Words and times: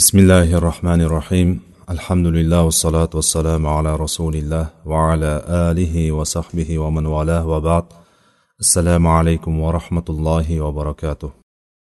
bismillahi 0.00 0.52
rohmanir 0.68 1.10
rohim 1.18 1.48
alhamdulillah 1.94 2.60
vassalotu 2.68 3.14
vassalamu 3.20 3.68
ala 3.76 3.90
rasulilloh 4.04 4.66
va 4.90 5.00
ala 5.12 5.32
alihi 5.68 6.02
va 6.18 6.24
sahbihi 6.34 6.80
va 6.82 6.88
man 6.96 7.06
vala 7.14 7.38
va 7.50 7.58
ba'd. 7.68 7.86
Assalomu 8.62 9.08
alaykum 9.18 9.52
va 9.62 9.70
rahmatullohi 9.78 10.56
va 10.64 10.70
barakatuh. 10.80 11.30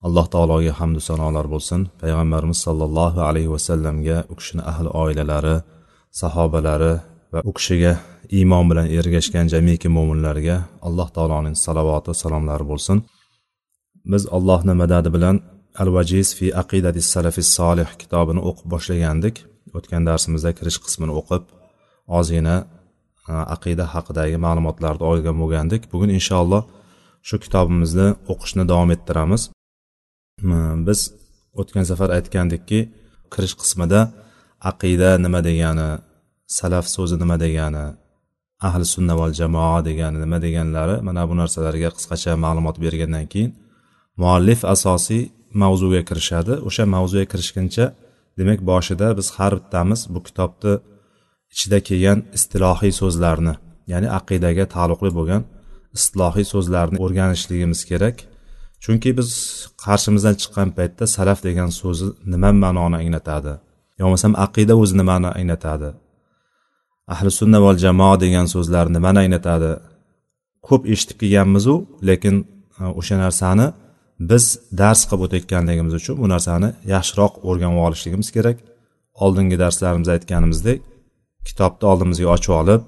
Alloh 0.07 0.27
taologa 0.35 0.73
hamdu 0.81 1.01
sanolar 1.09 1.47
bo'lsin. 1.55 1.81
Payg'ambarimiz 2.03 2.59
sollallohu 2.67 3.19
alayhi 3.29 3.51
vasallamga 3.55 4.17
u 4.33 4.35
kishini 4.39 4.63
ahli 4.73 4.89
oilalari 5.03 5.57
sahobalari 6.21 6.93
va 7.33 7.41
u 7.51 7.53
kishiga 7.59 7.93
iymon 8.39 8.65
bilan 8.71 8.87
ergashgan 8.99 9.47
jamiki 9.55 9.89
mo'minlarga 9.97 10.57
alloh 10.87 11.09
taoloning 11.17 11.57
salovati 11.67 12.11
salomlari 12.23 12.65
bo'lsin. 12.73 12.97
Biz 14.13 14.23
allohni 14.37 14.75
madadi 14.83 15.09
bilan 15.17 15.37
al 15.81 15.89
vajiz 15.97 16.29
fi 16.39 16.47
aqidati 16.63 17.01
salafi 17.15 17.43
solih 17.57 17.89
kitobini 18.01 18.41
o'qib 18.49 18.67
boshlagandik. 18.75 19.37
O'tgan 19.77 20.03
darsimizda 20.09 20.51
kirish 20.59 20.79
qismini 20.85 21.13
o'qib 21.21 21.45
ozgina 22.19 22.57
e, 23.31 23.33
aqida 23.55 23.85
haqidagi 23.95 24.37
ma'lumotlarni 24.47 25.05
olgan 25.11 25.37
bo'lgandik. 25.43 25.83
Bugun 25.93 26.11
inshaalloh 26.19 26.63
shu 27.29 27.37
kitobimizni 27.45 28.09
o'qishni 28.33 28.65
davom 28.71 28.91
ettiramiz. 28.97 29.43
E, 30.53 30.57
biz 30.87 31.01
o'tgan 31.61 31.85
safar 31.91 32.09
aytgandikki 32.19 32.81
kirish 33.33 33.55
qismida 33.61 34.01
aqida 34.71 35.11
nima 35.25 35.41
degani 35.49 35.89
salaf 36.59 36.87
so'zi 36.97 37.17
nima 37.23 37.37
degani 37.45 37.85
ahli 38.69 38.85
sunna 38.95 39.15
val 39.21 39.33
jamoa 39.41 39.79
degani 39.89 40.19
nima 40.25 40.39
deganlari 40.47 40.97
mana 41.07 41.23
bu 41.29 41.35
narsalarga 41.41 41.89
qisqacha 41.97 42.33
ma'lumot 42.45 42.77
bergandan 42.85 43.27
keyin 43.33 43.51
muallif 44.23 44.61
asosiy 44.75 45.23
mavzuga 45.63 46.01
kirishadi. 46.09 46.53
O'sha 46.69 46.85
mavzuga 46.95 47.25
kirishguncha 47.33 47.85
demak 48.39 48.61
boshida 48.71 49.07
biz 49.19 49.29
har 49.37 49.53
bittamiz 49.59 50.01
bu 50.15 50.21
kitobni 50.27 50.73
ichida 51.55 51.79
kelgan 51.89 52.19
istilohiy 52.37 52.93
so'zlarni 53.01 53.55
ya'ni 53.93 54.09
aqidaga 54.19 54.65
taalluqli 54.75 55.11
bo'lgan 55.19 55.43
istilohiy 55.99 56.47
so'zlarni 56.53 56.99
o'rganishligimiz 57.05 57.81
kerak. 57.91 58.17
Chunki 58.85 59.11
biz 59.19 59.29
qarshimizdan 59.85 60.35
chiqqan 60.41 60.69
paytda 60.77 61.05
salaf 61.17 61.39
degan 61.49 61.71
so'zi 61.81 62.07
nima 62.33 62.51
ma'noni 62.65 62.97
anglatadi? 63.03 63.53
Yo 63.99 64.03
bo'lmasam 64.07 64.33
aqida 64.45 64.75
o'zi 64.83 64.95
nimani 65.01 65.31
anglatadi? 65.41 65.89
Ahli 67.15 67.31
sunna 67.41 67.59
val 67.65 67.77
jamoa 67.85 68.17
degan 68.25 68.47
so'zlar 68.55 68.87
nimani 68.97 69.19
anglatadi? 69.25 69.71
Ko'p 70.69 70.83
eshitib 70.93 71.17
kelganmizu 71.23 71.75
lekin 72.09 72.37
e, 72.81 72.83
o'sha 73.01 73.17
narsani 73.25 73.67
biz 74.31 74.45
dars 74.81 75.01
qilib 75.09 75.23
o'tayotganligimiz 75.27 75.95
uchun 76.01 76.17
bu 76.23 76.27
narsani 76.35 76.69
yaxshiroq 76.95 77.33
o'rganib 77.49 77.81
olishligimiz 77.87 78.29
kerak. 78.37 78.59
Oldingi 79.25 79.57
darslarimizda 79.63 80.13
aytganimizdek 80.17 80.79
kitobni 81.49 81.85
oldimizga 81.93 82.29
ochib 82.37 82.53
olib 82.61 82.83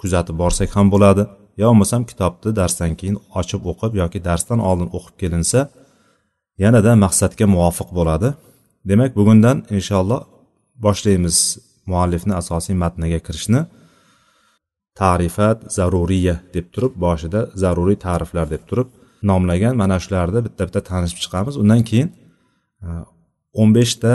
kuzatib 0.00 0.36
borsak 0.42 0.70
ham 0.76 0.86
bo'ladi. 0.94 1.22
Yo 1.60 1.66
bo'lmasam 1.70 2.02
kitobni 2.10 2.50
darsdan 2.60 2.92
keyin 3.00 3.18
ochib 3.40 3.62
o'qib 3.70 3.92
yoki 4.02 4.18
darsdan 4.28 4.60
oldin 4.68 4.88
o'qib 4.96 5.16
kelinsa 5.22 5.60
yanada 6.64 6.90
maqsadga 7.04 7.46
muvofiq 7.54 7.88
bo'ladi. 7.98 8.28
Demak 8.90 9.12
bugundan 9.18 9.56
inshaalloh 9.76 10.22
boshlaymiz 10.86 11.36
muallifni 11.90 12.34
asosiy 12.42 12.74
matniga 12.82 13.20
kirishni. 13.26 13.60
Ta'rifat 15.00 15.58
zaruriya 15.76 16.36
deb 16.54 16.66
turib 16.74 16.94
boshida 17.04 17.40
zaruriy 17.62 17.98
ta'riflar 18.06 18.46
deb 18.54 18.62
turib 18.70 18.88
nomlagan 19.30 19.74
mana 19.82 19.96
shularni 20.04 20.40
bitta 20.46 20.62
bitta 20.68 20.80
tanishib 20.90 21.18
chiqamiz. 21.24 21.54
Undan 21.62 21.82
keyin 21.88 22.08
e, 22.86 22.88
o'n 23.60 23.70
beshta 23.78 24.12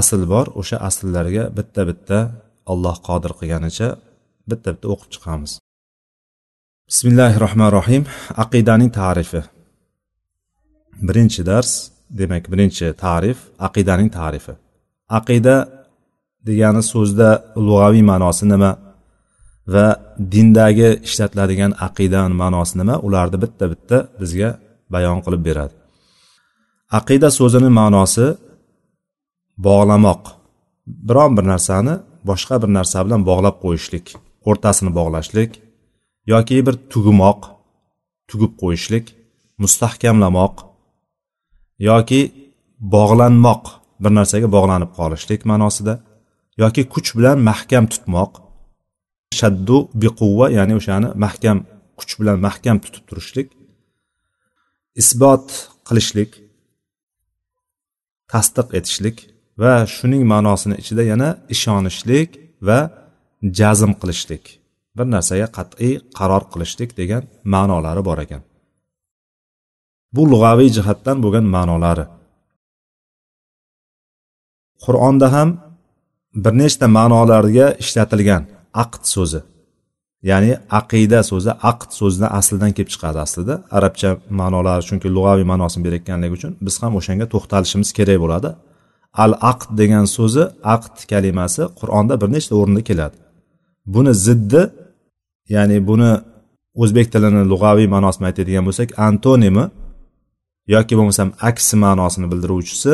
asl 0.00 0.22
bor 0.32 0.46
o'sha 0.60 0.76
asllarga 0.88 1.44
bitta 1.58 1.82
bitta 1.90 2.18
alloh 2.72 2.96
qodir 3.08 3.32
qilganicha 3.40 3.88
bitta 4.50 4.68
bitta 4.74 4.86
o'qib 4.92 5.10
chiqamiz. 5.14 5.52
Bismillahi 6.90 7.36
rohmanir 7.44 7.74
rohim 7.78 8.04
aqidaning 8.44 8.90
tarifi. 9.00 9.42
Birinchi 11.08 11.42
dars 11.50 11.70
demak 12.20 12.44
birinchi 12.52 12.86
ta'rif 13.04 13.38
aqidaning 13.66 14.10
tarifi. 14.18 14.54
Aqida 15.18 15.56
degani 16.48 16.82
so'zda 16.92 17.28
lug'aviy 17.66 18.04
ma'nosi 18.10 18.44
nima? 18.52 18.70
Va 19.72 19.86
dindagi 20.32 20.88
ishlatiladigan 21.06 21.72
aqidani 21.86 22.34
ma'nosi 22.42 22.74
nima? 22.80 22.94
Ularni 23.06 23.38
bitta 23.44 23.64
bitta 23.72 23.96
bizga 24.20 24.50
bayon 24.94 25.18
qilib 25.24 25.42
beradi. 25.48 25.74
Aqida 26.98 27.28
so'zini 27.38 27.70
ma'nosi 27.80 28.26
bog'lamoq. 29.66 30.22
Biron 31.08 31.32
bir 31.36 31.44
narsani 31.52 31.94
boshqa 32.28 32.54
bir 32.62 32.70
narsa 32.78 32.98
bilan 33.06 33.22
bog'lab 33.30 33.56
qo'yishlik 33.64 34.06
o'rtasini 34.48 34.90
bog'lashlik 34.98 35.50
yoki 36.32 36.56
bir 36.66 36.74
tugmoq 36.92 37.40
tugib 38.30 38.52
qo'yishlik 38.62 39.06
mustahkamlamoq 39.62 40.54
yoki 41.90 42.20
bog'lanmoq 42.94 43.62
bir 44.02 44.12
narsaga 44.18 44.48
bog'lanib 44.56 44.90
qolishlik 44.98 45.40
ma'nosida 45.50 45.94
yoki 46.62 46.82
kuch 46.94 47.10
bilan 47.18 47.38
mahkam 47.50 47.84
tutmoq 47.92 48.30
shaddu 49.38 49.76
biquvva 50.02 50.46
ya'ni 50.58 50.74
o'shani 50.80 51.08
mahkam 51.24 51.58
kuch 51.98 52.12
bilan 52.20 52.38
mahkam 52.46 52.76
tutib 52.84 53.04
turishlik. 53.08 53.48
Isbot 55.00 55.46
qilishlik. 55.88 56.30
Tasdiq 58.32 58.68
etishlik 58.78 59.16
va 59.62 59.72
shuning 59.96 60.22
ma'nosini 60.32 60.76
ichida 60.82 61.02
yana 61.12 61.28
ishonishlik 61.54 62.30
va 62.68 62.78
jazm 63.58 63.92
qilishlik. 64.00 64.44
Bir 64.96 65.06
narsaga 65.14 65.48
qat'iy 65.56 65.94
qaror 66.18 66.42
qilishlik 66.52 66.90
degan 67.00 67.22
ma'nolari 67.54 68.02
bor 68.08 68.18
ekan. 68.24 68.42
Bu 70.14 70.22
lug'aviy 70.32 70.70
jihatdan 70.76 71.16
bo'lgan 71.24 71.46
ma'nolari. 71.56 72.04
Qur'onda 74.84 75.26
ham 75.34 75.48
bir 76.44 76.52
nechta 76.62 76.86
ma'nolarga 76.98 77.66
ishlatilgan. 77.82 78.44
Aqd 78.82 79.02
so'zi. 79.14 79.40
Ya'ni 80.30 80.52
aqida 80.80 81.20
so'zi 81.30 81.52
aqd 81.70 81.90
so'zidan 82.00 82.30
aslidan 82.38 82.72
kelib 82.76 82.90
chiqadi 82.94 83.18
aslida. 83.26 83.54
Arabcha 83.76 84.10
ma'nolari 84.40 84.82
chunki 84.88 85.08
lug'aviy 85.16 85.46
ma'nosini 85.52 85.82
berayotganligi 85.86 86.34
uchun 86.38 86.52
biz 86.66 86.74
ham 86.82 86.92
o'shanga 87.00 87.26
to'xtalishimiz 87.34 87.90
kerak 87.98 88.18
bo'ladi. 88.24 88.50
Al 89.24 89.32
aqd 89.52 89.70
degan 89.80 90.04
so'zi 90.16 90.44
aqd 90.74 90.96
kalimasi 91.12 91.62
qur'onda 91.80 92.14
bir 92.22 92.28
nechta 92.34 92.52
o'rinda 92.60 92.82
keladi. 92.90 93.16
Buni 93.94 94.12
ziddi 94.26 94.62
ya'ni 95.54 95.76
buni 95.88 96.12
o'zbek 96.82 97.06
tilini 97.12 97.42
lug'aviy 97.52 97.88
ma'nosini 97.94 98.24
aytadigan 98.30 98.64
bo'lsak 98.68 98.88
antonimi 99.08 99.64
yoki 100.74 100.94
bo'lmasam 100.98 101.28
aksi 101.48 101.74
ma'nosini 101.84 102.26
bildiruvchisi 102.32 102.92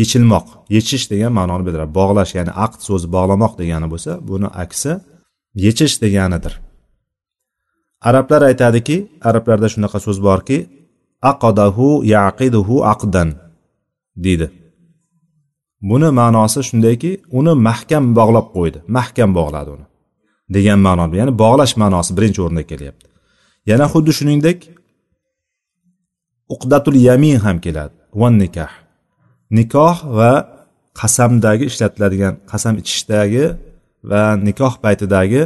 yechilmoq 0.00 0.46
yechish 0.76 1.04
degan 1.12 1.32
ma'noni 1.38 1.62
bildiradi. 1.66 1.92
Bog'lash 2.00 2.32
ya'ni 2.38 2.52
aqd 2.64 2.80
so'zi 2.88 3.06
bog'lamoq 3.16 3.52
degani 3.60 3.86
bo'lsa 3.92 4.12
buni 4.28 4.48
aksi 4.64 4.92
yechish 5.64 5.94
deganidir. 6.04 6.54
Arablar 8.08 8.42
aytadiki 8.50 8.96
arablarda 9.28 9.68
shunaqa 9.74 9.98
so'z 10.06 10.18
borki 10.28 10.58
aqadahu 11.30 11.88
yaqiduhu 12.16 12.76
aqdan 12.92 13.28
deydi. 14.24 14.46
Buni 15.88 16.08
ma'nosi 16.20 16.60
shundayki 16.68 17.10
uni 17.38 17.52
mahkam 17.68 18.04
bog'lab 18.18 18.46
qo'ydi. 18.56 18.78
Mahkam 18.96 19.30
bog'ladi 19.38 19.70
uni 19.76 19.86
degan 20.54 20.78
ma'noda 20.86 21.14
ya'ni 21.20 21.32
bog'lash 21.42 21.74
ma'nosi 21.82 22.10
birinchi 22.16 22.40
o'rinda 22.44 22.64
kelyapti. 22.70 23.06
Yana 23.70 23.86
xuddi 23.92 24.12
shuningdek 24.18 24.58
uqdatul 26.54 26.96
yamin 27.08 27.36
ham 27.44 27.56
keladi. 27.64 27.94
Va 28.20 28.28
nikoh 28.42 28.72
nikoh 29.56 29.96
va 30.18 30.32
qasamdagi 31.00 31.64
ishlatiladigan 31.70 32.34
qasam 32.50 32.74
ichishdagi 32.82 33.44
va 34.10 34.22
nikoh 34.48 34.74
paytidagi 34.84 35.42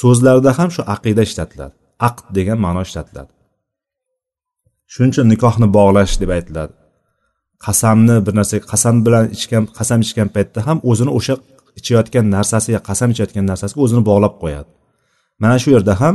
so'zlarda 0.00 0.50
ham 0.58 0.68
shu 0.74 0.82
aqida 0.94 1.22
ishlatiladi. 1.28 1.74
Aqd 2.08 2.24
degan 2.36 2.58
ma'no 2.64 2.82
ishlatiladi. 2.88 3.30
Shuning 4.92 5.12
uchun 5.14 5.26
nikohni 5.34 5.66
bog'lash 5.76 6.14
deb 6.22 6.30
aytiladi. 6.36 6.72
Qasamni 7.66 8.16
bir 8.26 8.32
narsaga 8.38 8.64
qasam 8.72 8.96
bilan 9.06 9.24
ichgan 9.36 9.64
qasam 9.78 9.98
ichgan 10.06 10.28
paytda 10.34 10.60
ham 10.68 10.78
o'zini 10.90 11.12
o'sha 11.18 11.34
ichayotgan 11.80 12.26
narsasiga 12.36 12.80
qasam 12.88 13.08
ichayotgan 13.14 13.44
narsasiga 13.50 13.80
o'zini 13.84 14.02
bog'lab 14.10 14.34
qo'yadi. 14.42 14.70
Mana 15.42 15.56
shu 15.62 15.68
yerda 15.76 15.94
ham 16.02 16.14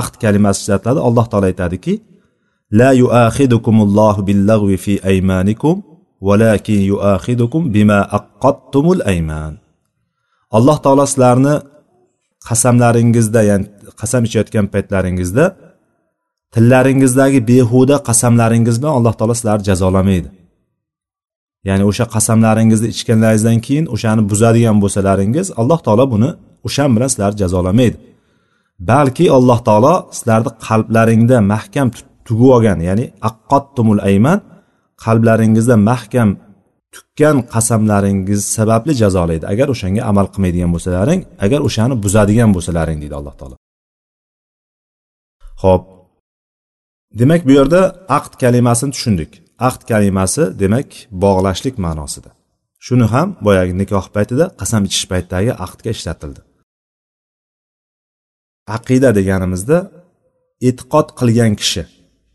aqd 0.00 0.14
kalimasi 0.22 0.58
ishlatiladi. 0.62 1.00
Alloh 1.08 1.26
taolo 1.30 1.46
aytadiki 1.52 1.94
la 2.78 2.90
yuaxidukumullohu 3.02 4.20
billagvi 4.28 4.76
fi 4.84 4.92
aymanikum 5.10 5.76
valakin 6.26 6.80
yuaxidukum 6.92 7.62
bima 7.74 8.00
aqqattumul 8.18 9.00
ayman. 9.12 9.52
Alloh 10.56 10.78
taolo 10.84 11.04
sizlarni 11.12 11.54
qasamlaringizda 12.48 13.40
ya'ni 13.50 13.66
qasam 14.00 14.22
ichayotgan 14.28 14.66
paytlaringizda 14.74 15.44
tillaringizdagi 16.54 17.40
behuda 17.50 17.96
qasamlaringiz 18.08 18.76
bilan 18.80 18.94
alloh 18.98 19.14
taolo 19.18 19.34
sizlarni 19.38 19.64
jazolamaydi. 19.70 20.28
Ya'ni 21.68 21.84
o'sha 21.90 22.04
qasamlaringizni 22.14 22.88
ichganlaringizdan 22.94 23.58
keyin 23.66 23.86
o'shani 23.94 24.22
buzadigan 24.30 24.76
bo'lsalaringiz 24.82 25.46
alloh 25.60 25.80
taolo 25.86 26.04
buni 26.14 26.30
o'shan 26.66 26.90
bilan 26.94 27.08
sizlarni 27.12 27.38
jazolamaydi. 27.42 27.96
Balki 28.90 29.24
alloh 29.36 29.58
taolo 29.68 29.94
sizlarni 30.18 30.50
qalblaringda 30.66 31.36
mahkam 31.52 31.88
tugib 32.26 32.50
olgan 32.56 32.78
ya'ni 32.88 33.04
aqqottumul 33.28 34.00
ayman 34.10 34.38
qalblaringizda 35.04 35.76
mahkam 35.90 36.30
tukkan 36.94 37.36
qasamlaringiz 37.54 38.40
sababli 38.56 38.92
jazolaydi. 39.02 39.44
Agar 39.52 39.68
o'shanga 39.74 40.02
amal 40.10 40.26
qilmaydigan 40.32 40.70
bo'lsalaring 40.74 41.20
agar 41.44 41.60
o'shani 41.68 41.94
buzadigan 42.04 42.50
bo'lsalaring 42.56 42.98
deydi 43.02 43.14
alloh 43.20 43.34
taolo. 43.40 43.56
Ho'p 45.62 45.82
demak 47.20 47.42
bu 47.48 47.52
yerda 47.58 47.80
aqd 48.18 48.32
kalimasini 48.42 48.92
tushundik. 48.96 49.30
Aqd 49.68 49.82
kalimasi 49.90 50.42
demak 50.62 50.88
bog'lashlik 51.24 51.76
ma'nosida. 51.86 52.30
Shuni 52.86 53.06
ham 53.14 53.28
boyagi 53.46 53.74
nikoh 53.82 54.06
paytida 54.16 54.44
qasam 54.60 54.82
ichish 54.88 55.06
paytidagi 55.12 55.52
aqdga 55.64 55.90
ishlatildi. 55.96 56.40
Aqida 58.76 59.10
deganimizda 59.18 59.78
e'tiqod 60.68 61.08
qilgan 61.18 61.52
kishi 61.60 61.82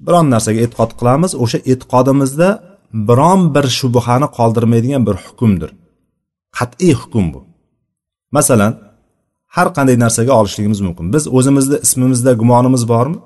biron 0.06 0.28
narsaga 0.34 0.60
e'tiqod 0.66 0.92
qilamiz 1.00 1.31
o'sha 1.44 1.60
e'tiqodimizda 1.72 2.50
biron 3.10 3.42
bir 3.56 3.66
shubhani 3.80 4.28
qoldirmaydigan 4.38 5.04
bir 5.07 5.16
hukmdir. 5.25 5.72
Qat'iy 6.57 6.94
hukm 7.01 7.25
bu. 7.34 7.40
Masalan 8.38 8.74
har 9.56 9.68
qanday 9.78 9.96
narsaga 10.06 10.34
olishligimiz 10.40 10.80
mumkin. 10.88 11.06
Biz 11.13 11.24
o'zimizni 11.38 11.78
ismimizda 11.86 12.31
gumonimiz 12.42 12.84
bormi? 12.94 13.19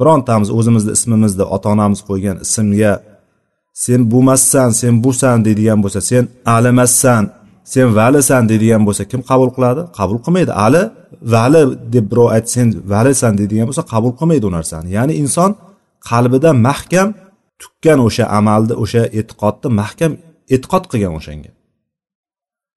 Birontamiz 0.00 0.48
o'zimizni 0.58 0.92
ismimizda 0.98 1.44
ota 1.54 1.68
onamiz 1.74 2.00
qo'ygan 2.08 2.36
ismga 2.46 2.92
sen 3.84 4.00
bo'lmassan 4.12 4.70
sen 4.80 4.94
busan 5.04 5.36
deydigan 5.46 5.78
bo'lsa 5.84 6.00
sen 6.10 6.24
alimassan 6.56 7.22
sen 7.72 7.86
valisan 7.98 8.42
deydigan 8.50 8.82
bo'lsa 8.86 9.02
kim 9.10 9.20
qabul 9.30 9.50
qiladi? 9.56 9.82
Qabul 9.98 10.18
qilmaydi. 10.24 10.52
Ali 10.66 10.82
vali 11.34 11.62
deb 11.94 12.04
birov 12.10 12.28
aytsa 12.36 12.52
sen 12.56 12.68
valisan 12.92 13.32
deydigan 13.40 13.66
bo'lsa 13.68 13.82
qabul 13.92 14.12
qilmaydi 14.18 14.44
u 14.50 14.52
narsani. 14.56 14.88
Ya'ni 14.96 15.14
inson 15.22 15.50
qalbida 16.10 16.50
mahkam 16.68 17.08
tukkan 17.62 17.98
o'sha 18.06 18.24
amalni 18.38 18.74
o'sha 18.82 19.02
e'tiqodni 19.18 19.68
mahkam 19.80 20.12
e'tiqod 20.54 20.84
qilgan 20.92 21.14
o'shanga. 21.18 21.50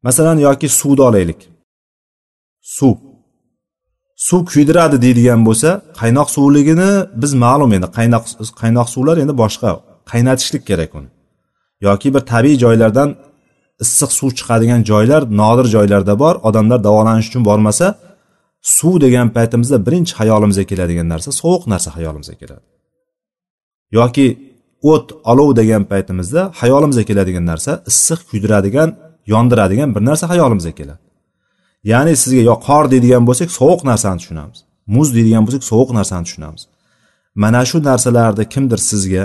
Masalan 0.08 0.38
yoki 0.48 0.68
suvni 0.80 1.02
olaylik. 1.10 1.40
Suv. 2.78 2.96
Suv 4.28 4.42
kuydiradi 4.52 4.98
deydigan 5.06 5.42
bo'lsa 5.48 5.70
qaynoq 6.00 6.28
suvligini 6.36 6.92
biz 7.22 7.32
ma'lum 7.44 7.72
endi 7.78 7.88
qaynoq 7.98 8.24
qaynoq 8.62 8.88
suvlar 8.96 9.16
endi 9.24 9.34
boshqa 9.44 9.70
qaynatishlik 10.12 10.64
kerak 10.70 10.92
uni. 11.00 11.10
Yoki 11.88 12.08
bir 12.16 12.24
tabiiy 12.32 12.58
joylardan 12.64 13.10
issiq 13.84 14.12
suv 14.20 14.30
chiqadigan 14.38 14.82
joylar 14.92 15.22
nodir 15.42 15.68
joylarda 15.76 16.14
bor 16.24 16.36
odamlar 16.48 16.80
davolanish 16.88 17.28
uchun 17.32 17.44
bormasa 17.50 17.88
suv 18.76 18.94
degan 19.06 19.28
paytimizda 19.36 19.78
birinchi 19.88 20.14
hayolimizga 20.20 20.66
keladigan 20.72 21.08
narsa 21.14 21.30
sovuq 21.42 21.64
narsa 21.74 21.90
hayolimizga 21.98 22.36
keladi. 22.42 22.66
Yoki 23.92 24.54
o't 24.82 25.12
olov 25.32 25.56
degan 25.56 25.84
paytimizda 25.92 26.52
hayolimizga 26.62 27.04
keladigan 27.04 27.46
narsa 27.46 27.84
issiq 27.92 28.20
kuydiradigan 28.30 28.90
yondiradigan 29.34 29.96
bir 29.96 30.06
narsa 30.06 30.30
hayolimizga 30.30 30.72
keladi. 30.72 31.00
Ya'ni 31.84 32.16
sizga 32.24 32.42
yo 32.50 32.56
qor 32.68 32.84
deydigan 32.92 33.24
bo'lsak 33.30 33.50
sovuq 33.60 33.82
narsani 33.90 34.18
tushunamiz. 34.22 34.60
Muz 34.96 35.08
deydigan 35.16 35.44
bo'lsak 35.46 35.64
sovuq 35.72 35.90
narsani 35.98 36.24
tushunamiz. 36.28 36.64
Mana 37.36 37.62
shu 37.70 37.78
narsalarni 37.90 38.46
kimdir 38.54 38.80
sizga 38.90 39.24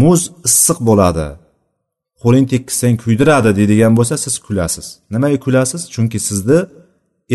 muz 0.00 0.20
issiq 0.48 0.78
bo'ladi 0.88 1.28
qo'ling 2.22 2.46
tekkizsang 2.52 2.96
kuydiradi 3.04 3.50
deydigan 3.58 3.92
bo'lsa 3.98 4.14
siz 4.24 4.34
kulasiz. 4.46 4.86
Nimaga 5.12 5.38
kulasiz? 5.44 5.82
Chunki 5.94 6.18
sizni 6.28 6.60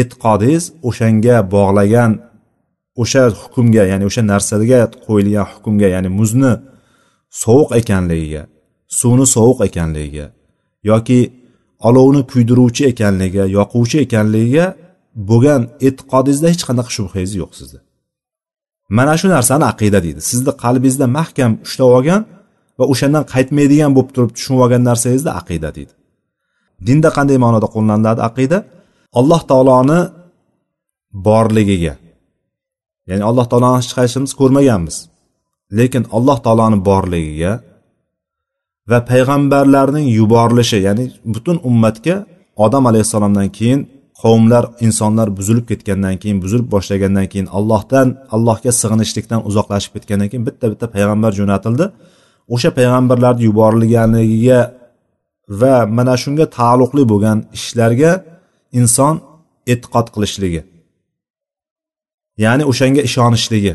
e'tiqodingiz 0.02 0.66
o'shanga 0.90 1.38
bog'lagan 1.56 2.12
o'sha 3.02 3.24
hukmga 3.42 3.84
ya'ni 3.92 4.06
o'sha 4.10 4.22
narsaga 4.32 4.80
qo'yilgan 5.06 5.46
hukmga 5.54 5.88
ya'ni 5.96 6.10
muzni 6.20 6.54
sovuq 7.44 7.70
ekanligiga 7.82 8.44
suvni 9.00 9.26
sovuq 9.36 9.60
ekanligiga 9.68 10.26
yoki 10.92 11.20
olovni 11.88 12.22
kuydiruvchi 12.32 12.84
ekanligiga 12.92 13.46
yoquvchi 13.58 13.98
ekanligiga 14.06 14.66
bo'lgan 15.30 15.62
e'tiqodingizda 15.88 16.48
hech 16.54 16.64
qanaqa 16.70 16.92
shubhangiz 16.98 17.34
yo'q 17.42 17.52
sizda. 17.60 17.80
Mana 18.98 19.14
shu 19.20 19.28
narsani 19.36 19.66
aqida 19.72 20.00
deydi. 20.06 20.22
Sizni 20.30 20.52
qalbingizda 20.64 21.06
mahkam 21.18 21.52
ushlab 21.66 21.90
olgan 21.98 22.22
va 22.80 22.86
o'shandan 22.94 23.24
qaytmaydigan 23.34 23.92
bo'lib 23.96 24.12
turib 24.16 24.32
tushunib 24.36 24.62
olgan 24.66 24.82
narsangizni 24.90 25.32
aqida 25.40 25.70
deydi. 25.78 25.94
Dinda 26.88 27.10
qanday 27.18 27.38
ma'noda 27.46 27.68
qo'llaniladi 27.76 28.22
aqida? 28.30 28.58
Alloh 29.20 29.42
taoloni 29.52 30.00
borligiga 31.28 31.94
ya'ni 33.10 33.24
alloh 33.30 33.46
taoloni 33.52 33.78
hech 33.82 33.94
qaysimiz 34.00 34.32
ko'rmaganmiz. 34.40 34.96
Lekin 35.78 36.04
alloh 36.18 36.38
taoloni 36.46 36.78
borligiga 36.90 37.54
va 38.90 39.00
payg'ambarlarning 39.12 40.08
yuborilishi 40.20 40.80
ya'ni 40.88 41.06
butun 41.34 41.58
ummatga 41.70 42.16
odam 42.66 42.84
alayhissalomdan 42.90 43.50
keyin 43.58 43.80
qavmlar 44.22 44.64
insonlar 44.86 45.28
buzilib 45.38 45.66
ketgandan 45.72 46.16
keyin 46.22 46.38
buzilib 46.44 46.68
boshlagandan 46.74 47.28
keyin 47.32 47.48
allohdan 47.58 48.08
allohga 48.36 48.72
sig'inishlikdan 48.82 49.42
uzoqlashib 49.50 49.92
ketgandan 49.96 50.28
keyin 50.32 50.46
bitta 50.48 50.66
bitta 50.72 50.86
payg'ambar 50.96 51.32
jo'natildi. 51.40 51.86
O'sha 52.54 52.70
payg'ambarlarni 52.78 53.44
yuborilganligiga 53.50 54.60
va 55.62 55.76
mana 55.98 56.16
shunga 56.24 56.46
taalluqli 56.58 57.04
bo'lgan 57.12 57.38
ishlarga 57.58 58.12
inson 58.80 59.16
e'tiqod 59.74 60.08
qilishligi 60.16 60.62
ya'ni 62.38 62.64
o'shanga 62.72 63.02
ishonishligi 63.10 63.74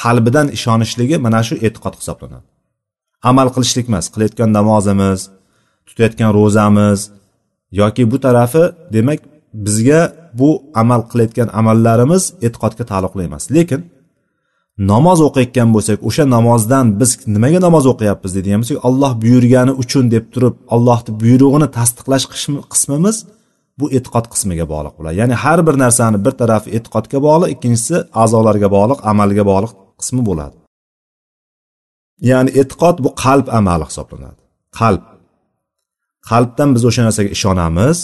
qalbidan 0.00 0.46
ishonishligi 0.56 1.16
mana 1.26 1.40
shu 1.48 1.54
e'tiqod 1.66 1.94
hisoblanadi. 2.00 2.46
Amal 3.30 3.48
qilishlik 3.54 3.86
emas 3.90 4.06
qilayotgan 4.14 4.50
namozimiz 4.58 5.20
tutayotgan 5.88 6.30
ro'zamiz 6.38 7.00
yoki 7.80 8.02
bu 8.10 8.16
tarafi 8.24 8.64
demak 8.94 9.20
bizga 9.66 10.00
bu 10.40 10.50
amal 10.82 11.00
qilayotgan 11.10 11.48
amallarimiz 11.60 12.22
e'tiqodga 12.46 12.84
taalluqli 12.90 13.22
emas. 13.28 13.44
Lekin 13.56 13.80
namoz 14.92 15.18
o'qiyotgan 15.28 15.68
bo'lsak 15.74 15.98
o'sha 16.08 16.24
namozdan 16.36 16.86
biz 17.00 17.10
nimaga 17.34 17.58
namoz 17.66 17.84
o'qiyapmiz 17.92 18.30
deydigan 18.36 18.58
bo'lsak 18.62 18.78
olloh 18.88 19.12
buyurgani 19.22 19.72
uchun 19.82 20.04
deb 20.14 20.24
turib 20.34 20.54
allohni 20.74 21.10
buyrug'ini 21.22 21.68
tasdiqlash 21.78 22.24
qismimiz 22.72 23.16
bu 23.80 23.86
e'tiqod 23.96 24.26
qismiga 24.32 24.66
bog'liq 24.72 24.94
bo'ladi 24.98 25.16
ya'ni 25.20 25.34
har 25.42 25.58
bir 25.66 25.76
narsani 25.84 26.18
bir 26.24 26.34
tarafi 26.40 26.68
e'tiqodga 26.76 27.18
bog'liq 27.26 27.48
ikkinchisi 27.54 27.96
a'zolarga 28.22 28.68
bog'liq 28.76 28.98
amalga 29.10 29.44
bog'liq 29.50 29.72
qismi 30.00 30.22
bo'ladi. 30.28 30.56
Ya'ni 32.30 32.50
e'tiqod 32.60 32.96
bu 33.04 33.10
qalb 33.24 33.46
amali 33.58 33.84
hisoblanadi. 33.90 34.42
Qalb. 34.78 35.02
Qalbdan 36.30 36.68
biz 36.76 36.82
o'sha 36.88 37.02
narsaga 37.06 37.30
ishonamiz 37.36 37.98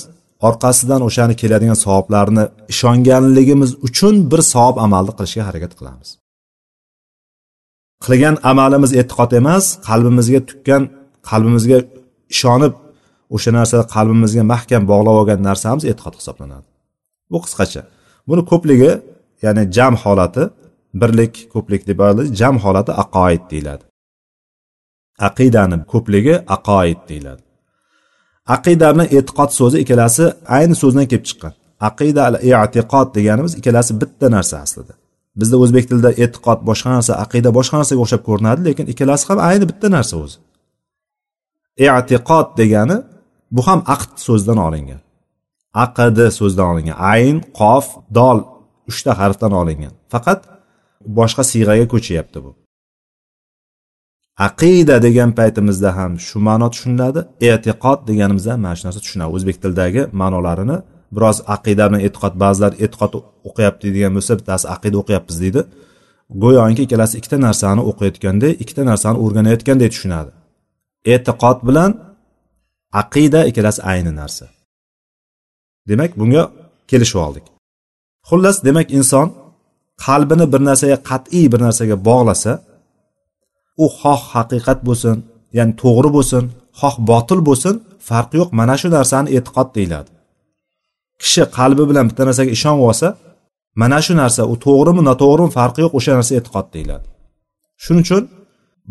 orqasidan 0.48 1.00
o'shani 1.08 1.34
keladigan 1.42 1.78
savoblarni 1.84 2.44
ishonganligimiz 2.72 3.70
uchun 3.86 4.14
bir 4.30 4.40
savob 4.52 4.76
amalni 4.86 5.12
qilishga 5.18 5.42
harakat 5.48 5.72
qilamiz. 5.78 6.08
Qilgan 8.04 8.34
amalimiz 8.50 8.90
e'tiqod 9.00 9.30
emas 9.40 9.64
qalbimizga 9.88 10.40
tukkan 10.50 10.82
qalbimizga 11.30 11.78
ishonib 12.34 12.74
o'sha 13.34 13.50
narsa 13.58 13.76
qalbimizga 13.94 14.44
mahkam 14.52 14.82
bog'lab 14.92 15.16
olgan 15.20 15.40
narsamiz 15.48 15.84
e'tiqod 15.90 16.14
hisoblanadi. 16.20 16.66
Bu 17.32 17.38
qisqacha. 17.44 17.82
Buni 18.28 18.42
ko'pligi 18.50 18.90
ya'ni 19.44 19.62
jam 19.76 19.94
holati 20.02 20.44
birlik 21.00 21.34
ko'plik 21.54 21.82
deb 21.88 21.98
aytiladi 22.04 22.34
jam 22.40 22.54
holati 22.64 22.92
aqoid 23.02 23.42
deyiladi. 23.52 23.84
Aqidani 25.28 25.76
ko'pligi 25.92 26.34
aqoid 26.56 27.00
deyiladi. 27.10 27.42
Aqida 28.54 28.86
bilan 28.94 29.08
e'tiqod 29.16 29.50
so'zi 29.58 29.76
ikkalasi 29.84 30.24
ayni 30.56 30.74
so'zdan 30.82 31.06
kelib 31.10 31.24
chiqqan. 31.28 31.52
Aqida 31.88 32.20
al 32.28 32.34
e'tiqod 32.48 33.08
deganimiz 33.16 33.52
ikkalasi 33.60 33.92
bitta 34.02 34.26
narsa 34.36 34.56
aslida. 34.64 34.94
Bizda 35.40 35.56
o'zbek 35.64 35.84
tilida 35.88 36.10
e'tiqod 36.24 36.60
boshqa 36.68 36.90
narsa 36.96 37.12
aqida 37.24 37.50
boshqa 37.58 37.74
narsaga 37.80 38.00
o'xshab 38.04 38.22
ko'rinadi 38.28 38.60
lekin 38.68 38.86
ikkalasi 38.92 39.24
ham 39.28 39.38
ayni 39.48 39.64
bitta 39.70 39.86
narsa 39.96 40.14
o'zi. 40.24 40.38
E'tiqod 41.86 42.48
degani 42.60 42.96
bu 43.54 43.60
ham 43.68 43.80
aqd 43.94 44.12
so'zidan 44.26 44.58
olingan. 44.66 45.00
Aqd 45.84 46.18
so'zidan 46.38 46.66
olingan. 46.72 46.96
Ayn 47.12 47.38
qof 47.60 47.86
dol 48.18 48.38
uchta 48.90 49.12
harfdan 49.20 49.52
olingan. 49.60 49.94
Faqat 50.12 50.40
boshqa 51.18 51.42
siyg'aga 51.50 51.86
ko'chyapti 51.94 52.38
bu. 52.44 52.50
Aqida 54.46 54.96
degan 55.06 55.30
paytimizda 55.38 55.90
ham 55.98 56.12
shu 56.26 56.38
ma'no 56.48 56.68
tushuniladi. 56.74 57.20
E'tiqod 57.48 57.98
deganimizda 58.10 58.52
mana 58.64 58.76
shu 58.78 58.84
narsa 58.86 59.00
tushunadi. 59.04 59.30
O'zbek 59.36 59.56
tilidagi 59.62 60.02
ma'nolarini 60.20 60.78
biroz 61.16 61.38
aqida 61.54 61.84
bilan 61.88 62.00
e'tiqod 62.06 62.34
ba'zilar 62.42 62.72
e'tiqod 62.84 63.12
o'qiyapti 63.48 63.82
deydigan 63.86 64.12
bo'lsa 64.16 64.32
bittasi 64.38 64.66
aqida 64.74 64.96
o'qiyapmiz 65.02 65.36
deydi. 65.44 65.60
Go'yoki 66.42 66.82
ikkalasi 66.86 67.14
ikkita 67.20 67.38
narsani 67.46 67.82
o'qiyotganday 67.90 68.52
ikkita 68.62 68.82
narsani 68.90 69.18
o'rganayotganday 69.24 69.88
tushunadi. 69.94 70.30
E'tiqod 71.14 71.58
bilan 71.68 71.90
aqida 73.00 73.40
ikkalasi 73.50 73.80
ayni 73.92 74.12
narsa. 74.20 74.46
Demak 75.88 76.12
bunga 76.20 76.42
kelishib 76.90 77.18
oldik. 77.26 77.44
Xullas 78.28 78.56
demak 78.66 78.88
inson 78.98 79.26
qalbini 80.04 80.46
bir 80.52 80.60
narsaga 80.68 80.98
qat'iy 81.10 81.46
bir 81.52 81.60
narsaga 81.66 81.96
bog'lasa 82.08 82.52
u 83.84 83.86
xoh 84.00 84.20
haqiqat 84.34 84.78
bo'lsin 84.88 85.16
ya'ni 85.58 85.72
to'g'ri 85.82 86.10
bo'lsin 86.16 86.44
xoh 86.80 86.94
botil 87.10 87.40
bo'lsin 87.48 87.74
farqi 88.08 88.36
yo'q. 88.40 88.50
Mana 88.60 88.74
shu 88.80 88.88
narsani 88.96 89.28
e'tiqod 89.36 89.68
deyiladi. 89.76 90.10
Kishi 91.22 91.42
qalbi 91.58 91.84
bilan 91.90 92.04
bitta 92.10 92.22
narsaga 92.28 92.50
ishonib 92.56 92.82
olsa 92.90 93.08
mana 93.82 93.98
shu 94.06 94.12
narsa 94.22 94.42
u 94.52 94.54
to'g'rimi 94.66 95.02
noto'g'rimi 95.08 95.50
farqi 95.58 95.80
yo'q 95.84 95.92
o'sha 95.98 96.12
narsa 96.18 96.32
e'tiqod 96.38 96.66
deyiladi. 96.74 97.06
Shuning 97.84 98.04
uchun 98.06 98.22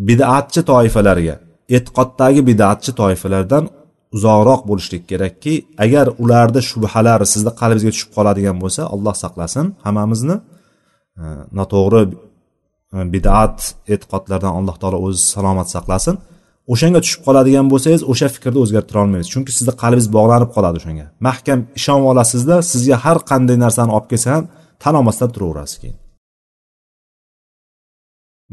bidatchi 0.07 0.61
toifalarga 0.71 1.35
e'tiqoddagi 1.75 2.41
bidatchi 2.49 2.91
toifalardan 3.01 3.63
uzoqroq 4.15 4.61
bo'lishlik 4.69 5.03
kerakki 5.11 5.53
agar 5.85 6.05
ularni 6.23 6.61
shubhalar 6.69 7.19
sizni 7.33 7.51
qalbingizga 7.59 7.91
tushib 7.95 8.11
qoladigan 8.17 8.57
bo'lsa 8.63 8.81
alloh 8.95 9.15
saqlasin 9.23 9.65
hammamizni. 9.85 10.35
Noto'g'ri 11.59 12.01
e, 12.95 12.99
bidat 13.13 13.57
e'tiqodlardan 13.93 14.53
alloh 14.59 14.75
taolo 14.81 14.97
o'zi 15.07 15.21
salomat 15.33 15.67
saqlasin. 15.75 16.15
O'shanga 16.73 16.99
tushib 17.05 17.21
qoladigan 17.27 17.65
bo'lsangiz 17.73 18.01
o'sha 18.11 18.27
fikrni 18.35 18.59
o'zgartira 18.63 18.99
olmaysiz 19.03 19.29
chunki 19.33 19.51
sizni 19.57 19.73
qalbingiz 19.81 20.09
bog'lanib 20.17 20.49
qoladi 20.55 20.75
o'shanga. 20.81 21.05
Mahkam 21.27 21.59
ishonib 21.79 22.05
olasizda 22.11 22.55
sizga 22.71 22.95
har 23.05 23.17
qanday 23.31 23.57
narsani 23.65 23.91
olib 23.97 24.07
kelsa 24.11 24.27
ham 24.35 24.43
tan 24.83 24.93
olmasdan 24.99 25.29
turaverasiz 25.35 25.77
keyin. 25.81 25.97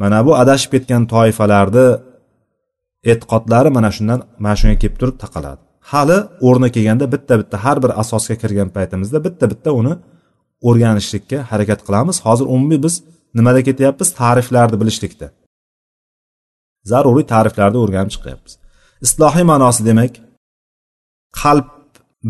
Mana 0.00 0.18
bu 0.26 0.32
adashib 0.42 0.70
ketgan 0.74 1.02
toifalarni 1.12 1.86
e'tiqodlari 3.10 3.70
mana 3.76 3.90
shundan 3.96 4.20
mana 4.44 4.56
shunga 4.60 4.76
kelib 4.82 4.96
turib 5.00 5.16
taqaladi. 5.24 5.60
Hali 5.90 6.18
o'rni 6.48 6.68
kelganda 6.76 7.06
bitta 7.14 7.34
bitta 7.40 7.56
har 7.64 7.76
bir 7.84 7.92
asosga 8.02 8.34
kirgan 8.42 8.68
paytimizda 8.76 9.18
bitta 9.26 9.44
bitta 9.52 9.70
uni 9.80 9.94
o'rganishlikka 10.68 11.38
harakat 11.50 11.80
qilamiz. 11.86 12.16
Hozir 12.26 12.46
umumiy 12.54 12.80
biz 12.86 12.94
nimada 13.38 13.60
ketyapmiz? 13.68 14.08
Ta'riflarni 14.20 14.76
bilishlikda. 14.82 15.26
Zaruriy 16.90 17.26
ta'riflarni 17.32 17.78
o'rganib 17.84 18.12
chiqyapmiz. 18.14 18.52
Islohiy 19.06 19.44
ma'nosi 19.52 19.82
demak 19.90 20.12
qalb 21.42 21.68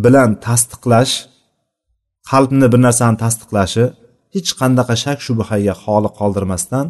bilan 0.05 0.31
tasdiqlash 0.47 1.15
qalbni 2.31 2.67
bir 2.73 2.81
narsani 2.87 3.17
tasdiqlashi 3.25 3.85
hech 4.35 4.51
qanaqa 4.61 4.95
shak 5.05 5.19
shubhaga 5.27 5.75
xoli 5.85 6.11
qoldirmasdan 6.19 6.87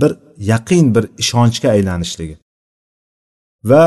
bir 0.00 0.10
yaqin 0.52 0.86
bir 0.94 1.04
ishonchga 1.22 1.68
aylanishligi 1.76 2.36
va 3.70 3.84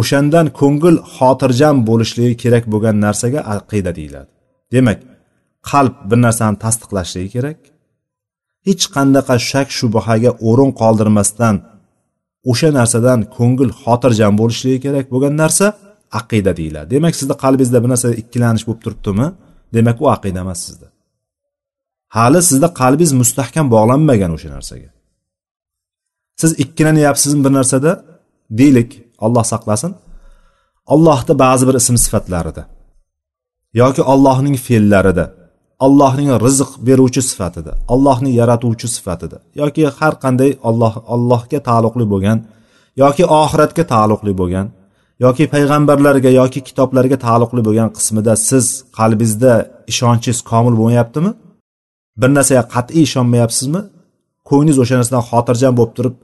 o'shandan 0.00 0.46
ko'ngil 0.60 0.96
xotirjam 1.16 1.76
bo'lishligi 1.88 2.34
kerak 2.42 2.64
bo'lgan 2.72 2.96
narsaga 3.04 3.40
aqida 3.54 3.92
deyiladi. 3.98 4.30
Demak 4.74 4.98
qalb 5.70 5.94
bir 6.10 6.18
narsani 6.26 6.56
tasdiqlashligi 6.64 7.30
kerak. 7.36 7.58
Hech 8.66 8.84
qanaqa 8.94 9.34
shak 9.50 9.68
shubhaga 9.78 10.30
o'rin 10.48 10.70
qoldirmasdan 10.80 11.56
o'sha 12.50 12.70
narsadan 12.78 13.20
ko'ngil 13.36 13.70
xotirjam 13.82 14.32
bo'lishligi 14.40 14.78
kerak 14.86 15.06
bo'lgan 15.12 15.34
narsa 15.42 15.66
aqida 16.20 16.52
deyiladi. 16.60 16.88
Demak 16.94 17.14
sizni 17.20 17.34
qalbingizda 17.44 17.78
bir 17.84 17.90
narsa 17.92 18.06
ikkilanish 18.22 18.64
bo'lib 18.68 18.82
turibdimi? 18.84 19.26
Demak 19.76 19.96
u 20.04 20.06
aqida 20.14 20.38
emas 20.44 20.60
sizda. 20.66 20.88
Hali 22.16 22.40
sizda 22.50 22.68
qalbingiz 22.80 23.12
mustahkam 23.22 23.66
bog'lanmagan 23.74 24.30
o'sha 24.36 24.48
narsaga. 24.56 24.90
Siz 26.40 26.52
ikkilanyapsizmi 26.64 27.40
bir 27.46 27.52
narsada? 27.58 27.92
Deylik. 28.60 28.90
Alloh 29.24 29.44
saqlasin. 29.52 29.92
Allohni 30.94 31.34
ba'zi 31.44 31.64
bir 31.68 31.74
ism 31.80 31.96
sifatlarida 32.04 32.62
yoki 33.74 34.02
allohning 34.12 34.56
fe'llarida 34.66 35.24
allohning 35.86 36.30
rizq 36.46 36.70
beruvchi 36.86 37.22
sifatida 37.30 37.72
allohni 37.94 38.30
yaratuvchi 38.40 38.88
sifatida 38.96 39.36
yoki 39.60 39.82
har 39.98 40.14
qanday 40.24 40.50
olloh 40.68 40.94
allohga 41.14 41.58
taalluqli 41.68 42.04
bo'lgan 42.12 42.38
yoki 43.02 43.24
oxiratga 43.42 43.84
taalluqli 43.92 44.32
bo'lgan 44.40 44.66
yoki 45.24 45.44
payg'ambarlarga 45.54 46.30
yoki 46.40 46.60
kitoblarga 46.68 47.16
taalluqli 47.26 47.62
bo'lgan 47.66 47.88
qismida 47.96 48.32
siz 48.48 48.66
qalbingizda 48.98 49.52
ishonchingiz 49.92 50.38
komil 50.50 50.74
bo'lmayaptimi? 50.80 51.30
Bir 52.20 52.30
narsaga 52.36 52.62
qat'iy 52.74 53.02
ishonmayapsizmi? 53.08 53.80
Ko'nglingiz 54.48 54.78
o'sha 54.82 54.94
narsadan 55.00 55.24
xotirjam 55.30 55.72
bo'lib 55.78 55.92
turib 55.98 56.14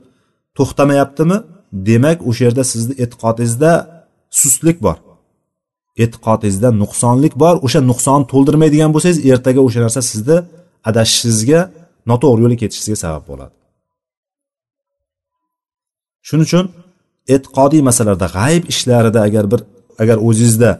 to'xtamayaptimi? 0.57 1.37
Demak 1.71 2.17
o'sha 2.29 2.41
yerda 2.47 2.63
sizni 2.73 2.93
e'tiqodingizda 3.03 3.71
sustlik 4.41 4.77
bor. 4.85 4.97
E'tiqodingizda 6.03 6.69
nuqsonlik 6.81 7.33
bor. 7.43 7.55
O'sha 7.65 7.79
nuqsonni 7.91 8.25
to'ldirmaydigan 8.33 8.91
bo'lsangiz 8.95 9.19
ertaga 9.31 9.61
o'sha 9.67 9.79
narsa 9.85 10.01
sizni 10.11 10.37
adashishingizga 10.89 11.59
noto'g'ri 12.09 12.39
yo'lga 12.43 12.57
ketishingizga 12.63 12.97
sabab 13.05 13.23
bo'ladi. 13.29 13.53
Shuning 16.27 16.45
uchun 16.49 16.65
e'tiqodiy 17.33 17.81
masalalarda 17.89 18.27
g'ayb 18.37 18.63
ishlarida 18.73 19.19
agar 19.27 19.45
bir 19.51 19.61
agar 20.01 20.17
o'zingizda 20.27 20.71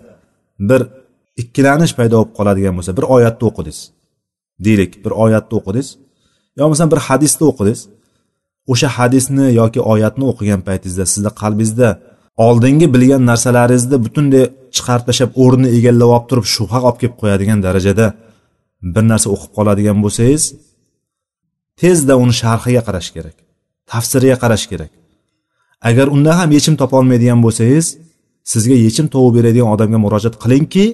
bir 0.70 0.82
ikkilanish 1.42 1.94
paydo 2.00 2.16
bo'lib 2.20 2.32
qoladigan 2.38 2.74
bo'lsa 2.78 2.92
bir 2.98 3.06
oyatni 3.16 3.46
o'qidingiz. 3.50 3.80
Deylik 4.66 4.92
bir 5.06 5.12
oyatni 5.24 5.54
o'qidingiz. 5.60 5.90
Yo 6.58 6.62
bo'lmasam 6.64 6.90
bir 6.94 7.00
hadisni 7.08 7.46
o'qidingiz. 7.52 7.82
O'sha 8.72 8.90
hadisni 8.98 9.46
yoki 9.62 9.80
oyatni 9.94 10.24
o'qigan 10.32 10.62
paytingizda 10.68 11.06
sizni 11.14 11.32
qalbingizda 11.42 11.90
oldingi 12.48 12.88
bilgan 12.94 13.24
narsalaringizni 13.32 13.98
butunlay 14.06 14.44
chiqarib 14.76 15.06
tashlab 15.10 15.32
o'rnini 15.44 15.70
egallab 15.78 16.10
olib 16.16 16.26
turib 16.30 16.48
shubha 16.56 16.80
olib 16.88 16.98
kelib 17.02 17.18
qo'yadigan 17.22 17.60
darajada 17.66 18.06
bir 18.96 19.04
narsa 19.12 19.28
o'qib 19.36 19.52
qoladigan 19.58 19.98
bo'lsangiz 20.06 20.44
tezda 21.82 22.14
uni 22.24 22.34
sharhiga 22.42 22.82
qarash 22.90 23.12
kerak 23.18 23.38
tafsiriga 23.88 24.38
qarash 24.44 24.66
kerak. 24.72 24.92
Agar 25.90 26.08
unda 26.16 26.32
ham 26.40 26.50
yechim 26.58 26.76
topolmaydigan 26.82 27.40
bo'lsangiz 27.46 27.86
sizga 28.52 28.76
yechim 28.86 29.08
topib 29.14 29.34
beradigan 29.38 29.70
odamga 29.76 30.00
murojaat 30.06 30.36
qilingki 30.44 30.86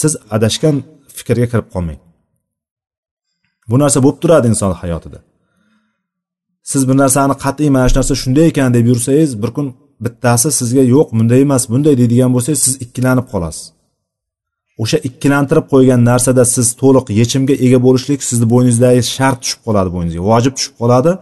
siz 0.00 0.12
adashgan 0.36 0.76
fikrga 1.16 1.46
kirib 1.52 1.68
qolmang. 1.74 2.00
Bu 3.70 3.76
narsa 3.82 3.98
bo'lib 4.04 4.18
turadi 4.22 4.46
inson 4.52 4.72
hayotida. 4.82 5.18
Siz 6.70 6.82
bir 6.88 6.96
narsani 7.02 7.34
qat'iy 7.44 7.70
mana 7.76 7.86
shu 7.90 7.96
narsa 7.98 8.14
shunday 8.22 8.46
ekan 8.52 8.74
deb 8.76 8.86
yursangiz 8.90 9.30
bir 9.42 9.50
kun 9.56 9.66
bittasi 10.04 10.48
sizga 10.58 10.82
yo'q 10.94 11.08
bunday 11.18 11.40
emas 11.46 11.62
bunday 11.72 11.94
deydigan 12.00 12.30
bo'lsangiz 12.34 12.60
siz 12.66 12.74
ikkilanib 12.84 13.26
qolasiz. 13.32 13.64
O'sha 14.82 14.98
ikkilantirib 15.08 15.66
qo'ygan 15.72 16.00
narsada 16.10 16.44
siz 16.54 16.66
to'liq 16.82 17.06
yechimga 17.20 17.54
ega 17.66 17.78
bo'lishlik 17.86 18.20
sizni 18.28 18.46
bo'yningizdagi 18.52 19.02
shart 19.16 19.38
tushib 19.42 19.60
qoladi 19.66 19.88
bo'yningizga 19.94 20.24
vojib 20.30 20.54
tushib 20.58 20.74
qoladi. 20.80 21.12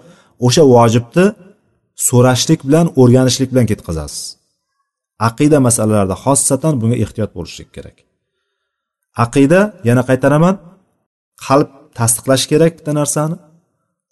O'sha 0.47 0.63
vojibni 0.75 1.27
so'rashlik 2.09 2.61
bilan 2.69 2.87
o'rganishlik 3.01 3.49
bilan 3.53 3.67
ketkazasiz. 3.71 4.23
Aqida 5.29 5.59
masalalarida 5.67 6.17
xossatan 6.25 6.73
bunga 6.81 6.97
ehtiyot 7.05 7.31
bo'lishlik 7.37 7.69
kerak. 7.77 7.97
Aqida 9.25 9.61
yana 9.89 10.03
qaytaraman 10.11 10.55
qalb 11.47 11.69
tasdiqlash 11.99 12.45
kerak 12.53 12.73
bitta 12.79 12.93
narsani. 13.01 13.37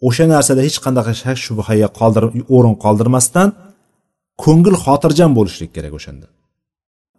O'sha 0.07 0.25
narsada 0.35 0.61
hech 0.67 0.79
qanaqa 0.85 1.13
shak 1.23 1.37
shubhaga 1.47 1.89
qoldir 1.99 2.25
o'rin 2.57 2.75
qoldirmasdan 2.85 3.49
ko'ngil 4.45 4.77
xotirjam 4.85 5.31
bo'lishlik 5.39 5.71
kerak 5.77 5.93
o'shanda. 5.99 6.27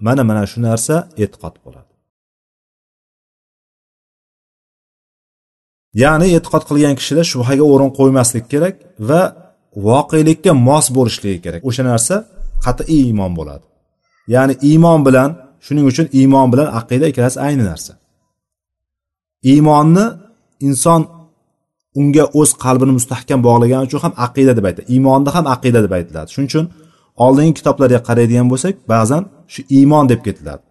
Mana 0.05 0.24
mana 0.29 0.43
shu 0.51 0.59
narsa 0.67 0.95
e'tiqod 1.24 1.55
bo'ladi. 1.65 1.93
Ya'ni 6.03 6.27
e'tiqod 6.38 6.63
qilgan 6.69 6.95
kishida 7.00 7.24
shubhaga 7.31 7.65
o'rin 7.74 7.91
qo'ymaslik 8.00 8.45
kerak 8.53 8.75
va 9.09 9.21
voqelikka 9.88 10.51
mos 10.67 10.86
bo'lishligi 10.98 11.39
kerak. 11.45 11.62
O'sha 11.69 11.83
narsa 11.91 12.15
qat'iy 12.65 13.01
iymon 13.09 13.31
bo'ladi. 13.39 13.65
Ya'ni 14.33 14.53
iymon 14.69 15.00
bilan 15.07 15.29
shuning 15.65 15.86
uchun 15.91 16.07
iymon 16.19 16.48
bilan 16.53 16.67
aqida 16.79 17.05
ikkalasi 17.12 17.38
ayni 17.48 17.63
narsa. 17.71 17.93
Iymonni 19.51 20.05
inson 20.67 21.01
unga 22.01 22.25
o'z 22.39 22.50
qalbini 22.63 22.94
mustahkam 22.98 23.39
bog'lagani 23.48 23.84
uchun 23.88 24.01
ham 24.06 24.13
aqida 24.25 24.53
deb 24.58 24.65
aytadi. 24.70 24.86
Iymonni 24.94 25.29
ham 25.36 25.46
aqida 25.56 25.79
deb 25.86 25.94
aytiladi. 25.98 26.29
Shuning 26.36 26.50
uchun 26.51 26.65
oldingi 27.25 27.53
kitoblarga 27.60 28.00
qaraydigan 28.08 28.48
bo'lsak 28.51 28.74
ba'zan 28.94 29.24
shu 29.53 29.62
iymon 29.77 30.06
deb 30.12 30.22
ketiladi. 30.27 30.63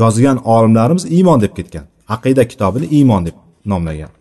Yozgan 0.00 0.38
olimlarimiz 0.54 1.04
iymon 1.16 1.38
deb 1.44 1.52
ketgan. 1.58 1.84
Aqida 2.14 2.42
kitobini 2.52 2.86
iymon 2.98 3.22
deb 3.26 3.36
nomlagan. 3.70 4.12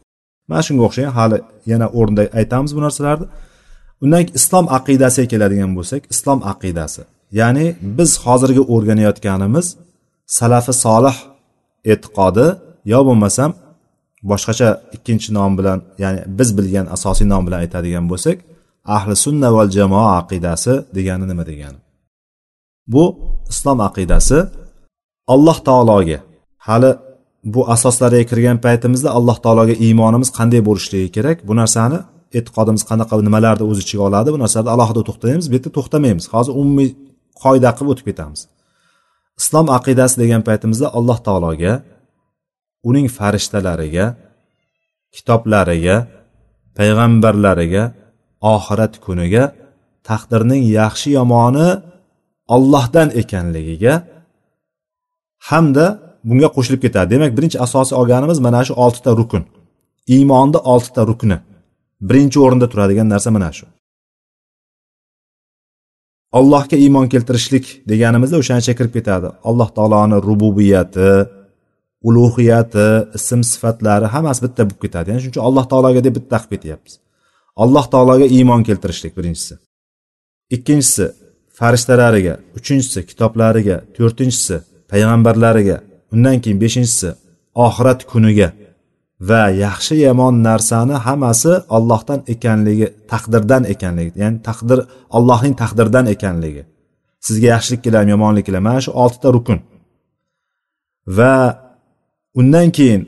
Mana 0.49 0.61
shunga 0.67 0.83
o'xshagan 0.87 1.13
hali 1.19 1.37
yana 1.71 1.87
o'rinda 1.99 2.23
aytamiz 2.39 2.71
bu 2.77 2.81
narsalarni. 2.85 3.25
Undan 4.03 4.21
keyin 4.25 4.37
islom 4.39 4.65
aqidasiga 4.77 5.27
keladigan 5.33 5.71
bo'lsak 5.77 6.01
islom 6.13 6.39
aqidasi. 6.51 7.01
Ya'ni 7.39 7.65
biz 7.97 8.11
hozirgi 8.25 8.61
o'rganayotganimiz 8.73 9.67
salafi 10.37 10.73
solih 10.85 11.17
e'tiqodi 11.91 12.47
yo 12.91 12.99
bo'lmasam 13.07 13.51
boshqacha 14.23 14.69
ikkinchi 14.95 15.29
nom 15.37 15.51
bilan 15.59 15.79
ya'ni 16.03 16.19
biz 16.39 16.49
bilgan 16.57 16.85
asosiy 16.95 17.27
nom 17.33 17.43
bilan 17.47 17.59
aytadigan 17.65 18.05
bo'lsak 18.11 18.37
ahli 18.95 19.15
sunna 19.25 19.49
val 19.55 19.69
jamoa 19.77 20.09
aqidasi 20.21 20.73
degani 20.95 21.25
nima 21.31 21.43
degani? 21.51 21.79
Bu 22.93 23.03
islom 23.51 23.79
aqidasi 23.87 24.37
alloh 25.33 25.57
taologa 25.67 26.19
hali 26.67 26.91
bu 27.53 27.61
asoslariga 27.75 28.25
kirgan 28.31 28.57
paytimizda 28.65 29.09
alloh 29.17 29.37
taologa 29.43 29.75
iymonimiz 29.85 30.29
qanday 30.37 30.61
bo'lishligi 30.69 31.09
kerak? 31.15 31.37
Bu 31.47 31.53
narsani 31.61 31.99
e'tiqodimiz 32.37 32.83
qanaqa 32.89 33.13
nimalarni 33.27 33.65
o'z 33.71 33.79
ichiga 33.83 34.03
oladi? 34.09 34.29
Bu 34.35 34.39
narsalarda 34.43 34.71
alohida 34.75 35.01
to'xtaymiz 35.09 35.45
bu 35.49 35.53
yerda 35.57 35.69
to'xtamaymiz. 35.77 36.25
Hozir 36.33 36.53
umumiy 36.61 36.89
qoida 37.43 37.69
qilib 37.77 37.89
o'tib 37.93 38.05
ketamiz. 38.09 38.41
Islom 39.41 39.67
aqidasi 39.77 40.15
degan 40.23 40.41
paytimizda 40.49 40.87
alloh 40.97 41.17
taologa 41.27 41.73
uning 42.87 43.07
farishtalariga 43.17 44.05
kitoblariga 45.15 45.97
payg'ambarlariga 46.77 47.83
oxirat 48.53 48.93
kuniga 49.05 49.43
taqdirning 50.09 50.63
yaxshi 50.79 51.09
yomoni 51.19 51.69
ollohdan 52.55 53.09
ekanligiga 53.21 53.93
hamda 55.49 55.85
bunga 56.29 56.49
qo'shilib 56.55 56.81
ketadi. 56.85 57.09
Demak 57.13 57.31
birinchi 57.37 57.57
asosiy 57.65 57.95
olganimiz 58.01 58.39
mana 58.45 58.61
shu 58.67 58.73
oltita 58.83 59.11
rukun 59.19 59.43
iymonni 60.15 60.59
oltita 60.73 61.01
rukni. 61.09 61.37
Birinchi 62.09 62.37
o'rinda 62.45 62.67
turadigan 62.71 63.07
narsa 63.13 63.29
mana 63.35 63.49
shu. 63.57 63.65
Allohga 66.39 66.75
iymon 66.83 67.05
keltirishlik 67.13 67.65
deganimizda 67.91 68.35
o'shancha 68.41 68.71
kirib 68.77 68.93
ketadi. 68.97 69.29
Alloh 69.49 69.69
taoloni 69.77 70.17
rububiyati 70.27 71.09
ulug'iyati 72.07 72.87
ism 73.17 73.41
sifatlari 73.51 74.07
hammasi 74.13 74.41
bitta 74.45 74.61
bo'lib 74.67 74.81
ketadi. 74.83 75.07
Ya'ni 75.11 75.21
shuning 75.21 75.33
uchun 75.35 75.45
alloh 75.47 75.65
taologa 75.71 76.01
deb 76.07 76.15
bitta 76.19 76.37
qilib 76.41 76.51
ketyapmiz. 76.53 76.93
Alloh 77.63 77.85
taologa 77.93 78.25
iymon 78.37 78.61
keltirishlik 78.67 79.13
birinchisi. 79.17 79.53
Ikkinchisi 80.55 81.05
farishtalariga. 81.57 82.35
Uchinchisi 82.57 82.99
kitoblariga. 83.09 83.77
To'rtinchisi 83.95 84.55
payg'ambarlariga. 84.91 85.77
Undan 86.13 86.37
keyin 86.43 86.59
beshinchisi 86.63 87.09
oxirat 87.65 87.99
kuniga. 88.11 88.49
Va 89.29 89.43
yaxshi 89.65 89.95
yomon 90.07 90.35
narsani 90.47 90.95
hammasi 91.05 91.53
ollohdan 91.77 92.19
ekanligi 92.33 92.87
taqdirdan 93.11 93.63
ekanligi. 93.73 94.11
Ya'ni 94.23 94.39
taqdir 94.47 94.79
allohning 95.17 95.55
taqdirdan 95.61 96.05
ekanligi. 96.15 96.63
Sizga 97.25 97.47
yaxshilik 97.55 97.81
keladimi 97.85 98.11
yomonlik 98.15 98.43
keladimi 98.47 98.67
mana 98.69 98.81
shu 98.85 98.91
oltita 99.03 99.29
rukun 99.35 99.59
va 101.17 101.33
undan 102.39 102.67
keyin 102.77 103.01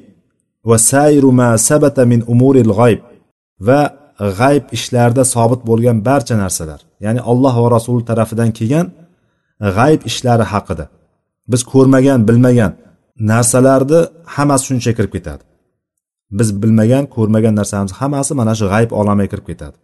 va 0.70 0.78
sayru 0.92 1.32
ma 1.40 1.50
sabata 1.70 2.04
min 2.12 2.22
umuril 2.34 2.72
g'ayb 2.80 3.02
va 3.68 3.82
g'ayb 4.40 4.64
ishlarida 4.78 5.24
sobit 5.34 5.62
bo'lgan 5.70 5.98
barcha 6.08 6.36
narsalar 6.44 6.80
ya'ni 7.06 7.22
alloh 7.32 7.56
va 7.64 7.70
rasuli 7.78 8.04
tarafidan 8.10 8.52
kelgan 8.58 8.88
g'ayb 9.78 10.02
ishlari 10.10 10.46
haqida. 10.54 10.86
Biz 11.52 11.62
ko'rmagan 11.74 12.20
bilmagan 12.28 12.72
narsalarni 13.32 14.00
hammasi 14.36 14.64
shuncha 14.70 14.92
kirib 14.98 15.12
ketadi. 15.16 15.44
Biz 16.40 16.50
bilmagan 16.62 17.04
ko'rmagan 17.16 17.54
narsamiz 17.60 17.92
hammasi 18.00 18.32
mana 18.40 18.54
shu 18.60 18.66
g'ayb 18.74 18.92
olamiga 19.00 19.30
kirib 19.32 19.46
ketadi. 19.52 19.78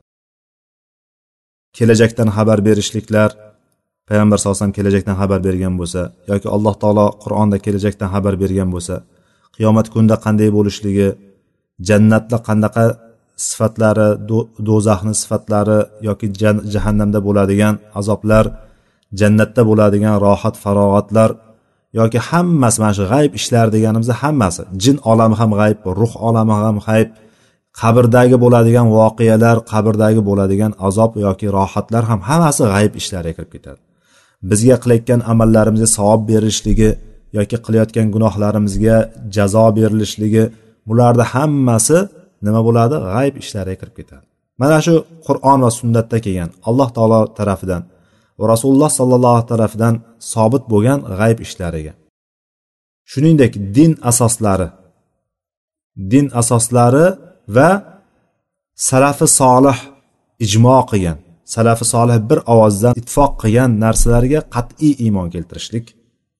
Kelajakdan 1.77 2.29
xabar 2.35 2.59
berishliklar 2.67 3.29
payg'ambar 4.09 4.37
sallallohu 4.37 4.57
alayhi 4.57 4.63
vasallam 4.63 4.77
kelajakdan 4.79 5.15
xabar 5.21 5.39
bergan 5.47 5.73
bo'lsa 5.79 6.01
yoki 6.31 6.47
alloh 6.55 6.73
taolo 6.81 7.07
qur'onda 7.23 7.57
kelajakdan 7.65 8.09
xabar 8.13 8.33
bergan 8.43 8.69
bo'lsa 8.75 8.95
qiyomat 9.57 9.87
kunida 9.93 10.15
qanday 10.25 10.49
bo'lishligi 10.57 11.09
jannatda 11.89 12.37
qanaqa 12.47 12.85
sifatlari 13.49 14.09
do'zaxni 14.67 15.13
sifatlari 15.21 15.79
yoki 16.07 16.27
jahannamda 16.73 17.19
bo'ladigan 17.27 17.73
azoblar 17.99 18.45
jannatda 19.19 19.61
bo'ladigan 19.69 20.15
rohat 20.25 20.55
farog'atlar 20.63 21.29
yoki 21.99 22.19
hammasi 22.29 22.77
mana 22.81 22.93
shu 22.97 23.05
g'ayb 23.13 23.31
ishlar 23.39 23.65
deganimizda 23.75 24.15
hammasi 24.23 24.63
jin 24.83 24.97
olami 25.11 25.35
ham 25.41 25.51
g'ayb 25.59 25.79
ruh 25.99 26.13
olami 26.27 26.53
ham 26.61 26.77
g'ayb 26.87 27.09
qabrdagi 27.81 28.37
bo'ladigan 28.43 28.87
voqealar 28.97 29.57
qabrdagi 29.71 30.21
bo'ladigan 30.29 30.71
azob 30.87 31.11
yoki 31.25 31.47
rohatlar 31.57 32.03
ham 32.09 32.19
hammasi 32.29 32.63
g'ayb 32.73 32.93
ishlariga 33.01 33.33
kirib 33.37 33.51
ketadi. 33.55 33.79
Bizga 34.49 34.75
qilayotgan 34.83 35.21
amallarimizga 35.31 35.89
savob 35.97 36.21
berishligi 36.31 36.89
yoki 37.37 37.57
qilayotgan 37.65 38.07
gunohlarimizga 38.15 38.97
jazo 39.35 39.65
berilishligi 39.77 40.43
bularni 40.87 41.25
hammasi 41.33 41.97
nima 42.45 42.61
bo'ladi? 42.67 42.95
G'ayb 43.13 43.35
ishlariga 43.43 43.77
kirib 43.81 43.95
ketadi. 43.99 44.25
Mana 44.61 44.77
shu 44.85 44.95
qur'on 45.27 45.59
va 45.65 45.71
sunnatda 45.79 46.17
kelgan 46.25 46.49
alloh 46.69 46.89
taolo 46.97 47.21
tarafidan 47.37 47.83
va 48.39 48.45
rasululloh 48.53 48.91
sollallohu 48.99 49.43
tarafidan 49.51 49.93
sobit 50.33 50.63
bo'lgan 50.71 50.99
g'ayb 51.19 51.39
ishlariga. 51.45 51.93
Shuningdek 53.11 53.53
din 53.77 53.91
asoslari. 54.09 54.67
Din 56.11 56.25
asoslari 56.41 57.05
va 57.55 57.69
salafi 58.89 59.27
solih 59.39 59.77
ijmo 60.45 60.77
qilgan 60.91 61.17
salafi 61.55 61.85
solih 61.93 62.17
bir 62.29 62.39
ovozdan 62.53 62.93
ittifoq 62.99 63.31
qilgan 63.41 63.71
narsalarga 63.83 64.39
qat'iy 64.55 64.93
iymon 65.05 65.27
keltirishlik 65.33 65.85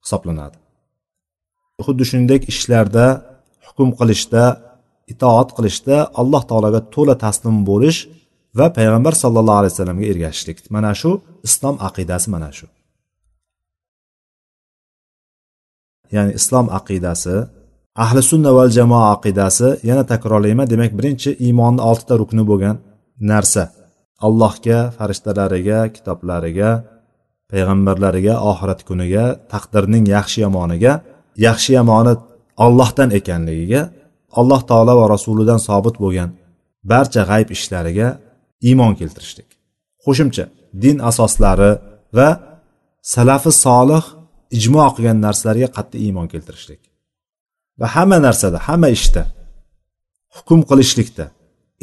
hisoblanadi. 0.03 0.57
Xuddi 1.85 2.03
shuningdek 2.09 2.41
ishlarda 2.51 3.05
hukm 3.67 3.89
qilishda 3.99 4.43
itoat 5.13 5.49
qilishda 5.57 5.95
alloh 6.21 6.43
taologa 6.49 6.81
to'la 6.95 7.15
taslim 7.25 7.57
bo'lish 7.69 7.99
va 8.59 8.67
payg'ambar 8.77 9.13
sallallohu 9.23 9.59
alayhi 9.61 9.73
vasallamga 9.75 10.05
ergashishlik. 10.11 10.57
Mana 10.75 10.91
shu 11.01 11.11
islom 11.47 11.75
aqidasi 11.87 12.27
mana 12.35 12.49
shu. 12.57 12.65
Ya'ni 16.15 16.31
islom 16.39 16.67
aqidasi 16.79 17.35
ahli 18.03 18.21
sunna 18.31 18.51
val 18.57 18.69
jamoa 18.77 19.05
aqidasi 19.15 19.67
yana 19.89 20.03
takrorlayman. 20.11 20.67
Demak 20.73 20.91
birinchi 20.99 21.29
iymonni 21.45 21.81
oltita 21.89 22.13
rukni 22.21 22.43
bo'lgan 22.49 22.75
narsa. 23.31 23.63
Allohga 24.27 24.79
farishtalariga 24.97 25.79
kitoblariga 25.95 26.69
payg'ambarlariga 27.51 28.33
oxirat 28.49 28.81
kuniga 28.89 29.25
taqdirning 29.53 30.05
yaxshi 30.15 30.39
yomoniga 30.45 30.93
yaxshi 31.45 31.71
yomoni 31.77 32.13
ollohdan 32.65 33.09
ekanligiga 33.19 33.81
alloh 34.39 34.61
taolo 34.69 34.93
va 34.99 35.05
rasulidan 35.15 35.59
sobit 35.67 35.95
bo'lgan 36.03 36.29
barcha 36.91 37.21
g'ayb 37.29 37.49
ishlariga 37.57 38.07
iymon 38.67 38.93
keltirishlik 38.99 39.49
qo'shimcha 40.05 40.45
din 40.83 40.97
asoslari 41.09 41.71
va 42.17 42.29
salafi 43.13 43.51
solih 43.65 44.03
ijmo 44.57 44.85
qilgan 44.95 45.17
narsalarga 45.25 45.69
qat'iy 45.77 46.01
iymon 46.07 46.27
keltirishlik. 46.33 46.81
Va 47.79 47.87
hamma 47.95 48.17
narsada 48.27 48.57
hamma 48.67 48.89
ishda 48.97 49.23
hukm 50.35 50.59
qilishlikda 50.69 51.25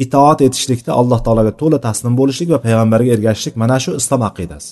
itoat 0.03 0.39
etishlikda 0.47 0.91
alloh 0.99 1.19
taologa 1.25 1.51
to'la 1.61 1.79
taslim 1.87 2.13
bo'lishlik 2.19 2.49
va 2.53 2.59
payg'ambarga 2.65 3.11
ergashishlik 3.15 3.55
mana 3.61 3.77
shu 3.83 3.91
islom 4.01 4.21
aqidasi. 4.29 4.69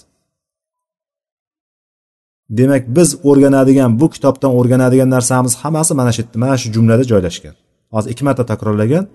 Demak 2.58 2.84
biz 2.96 3.10
o'rganadigan 3.30 3.92
bu 4.00 4.06
kitobdan 4.14 4.52
o'rganadigan 4.60 5.10
narsamiz 5.16 5.54
hammasi 5.62 5.94
mana 6.00 6.12
shu 6.16 6.20
yerda 6.22 6.38
mana 6.44 6.56
shu 6.62 6.68
jumlada 6.76 7.04
joylashgan. 7.12 7.56
Hozir 7.94 8.10
ikki 8.14 8.24
marta 8.28 8.44
takrorlagan. 8.52 9.06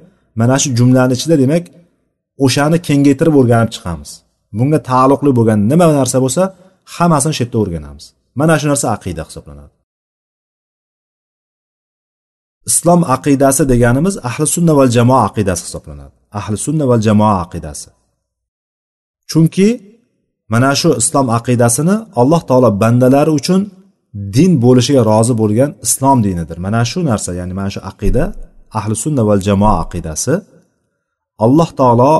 Mana 0.40 0.56
shu 0.62 0.68
jumlani 0.78 1.12
ichida 1.18 1.36
demak 1.42 1.64
o'shani 2.44 2.78
kengaytirib 2.88 3.34
o'rganib 3.40 3.70
chiqamiz. 3.76 4.10
Bunga 4.58 4.78
taalluqli 4.90 5.30
bo'lgan 5.38 5.58
nima 5.70 5.86
narsa 6.00 6.18
bo'lsa 6.24 6.42
hammasini 6.94 7.34
shu 7.36 7.40
yerda 7.44 7.58
o'rganamiz. 7.62 8.04
Mana 8.40 8.54
shu 8.60 8.66
narsa 8.70 8.86
aqida 8.96 9.22
hisoblanadi. 9.28 9.74
Islom 12.70 13.00
aqidasi 13.16 13.62
deganimiz 13.72 14.14
ahli 14.28 14.46
sunna 14.54 14.72
val 14.78 14.90
jamoa 14.96 15.20
aqidasi 15.28 15.62
hisoblanadi. 15.68 16.16
Ahli 16.40 16.56
sunna 16.66 16.84
val 16.90 17.00
jamoa 17.08 17.34
aqidasi. 17.44 17.88
Chunki 19.30 19.68
mana 20.52 20.70
shu 20.80 20.88
islom 21.02 21.26
aqidasini 21.38 21.96
alloh 22.20 22.42
taolo 22.48 22.68
bandalari 22.82 23.32
uchun 23.40 23.60
din 24.36 24.52
bo'lishiga 24.64 25.02
rozi 25.10 25.34
bo'lgan 25.42 25.70
islom 25.86 26.18
dinidir. 26.26 26.56
Mana 26.66 26.80
shu 26.90 26.98
narsa 27.10 27.30
ya'ni 27.38 27.54
mana 27.58 27.70
shu 27.74 27.80
aqida 27.90 28.24
ahli 28.78 28.94
sunna 29.04 29.22
val 29.28 29.40
jamoa 29.48 29.74
aqidasi. 29.84 30.34
Alloh 31.44 31.70
taolo 31.80 32.12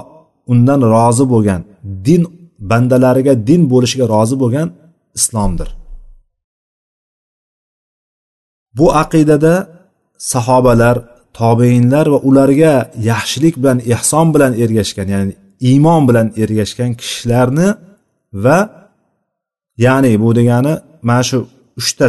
undan 0.53 0.81
rozi 0.95 1.25
bo'lgan 1.33 1.61
din 2.07 2.23
bandalariga 2.71 3.35
din 3.49 3.63
bo'lishiga 3.73 4.07
rozi 4.15 4.37
bo'lgan 4.43 4.69
islomdir. 5.19 5.69
Bu 8.79 8.87
aqidada 9.03 9.55
sahobalar 10.33 10.97
tobeinlar 11.39 12.07
va 12.13 12.19
ularga 12.29 12.75
yaxshilik 13.11 13.55
bilan 13.61 13.79
ehson 13.95 14.27
bilan 14.35 14.53
ergashgan 14.63 15.09
ya'ni 15.15 15.33
iymon 15.71 16.03
bilan 16.09 16.27
ergashgan 16.43 16.91
kishilarni 17.01 17.69
va 18.33 18.59
ya'ni 19.87 20.13
bu 20.23 20.29
degani 20.39 20.75
mana 21.09 21.23
shu 21.29 21.39
uchta 21.81 22.07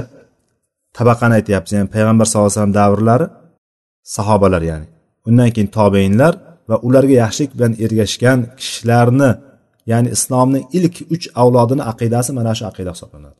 tabaqani 0.97 1.33
aytyapmiz 1.39 1.71
ya'ni 1.75 1.89
payg'ambar 1.95 2.25
sallallohu 2.27 2.49
alayhi 2.49 2.59
vasallam 2.59 2.77
davrlari 2.81 3.27
sahobalar 4.15 4.63
ya'ni. 4.71 4.87
Undan 5.27 5.49
keyin 5.55 5.69
tobeinlar 5.77 6.33
va 6.69 6.75
ularga 6.87 7.15
yaxshilik 7.23 7.51
bilan 7.57 7.73
ergashgan 7.85 8.39
kishilarni 8.59 9.31
ya'ni 9.91 10.09
islomning 10.15 10.63
ilk 10.77 10.95
uch 11.15 11.25
avlodini 11.41 11.83
aqidasi 11.91 12.31
mana 12.39 12.51
shu 12.57 12.63
aqida 12.71 12.91
hisoblanadi. 12.95 13.39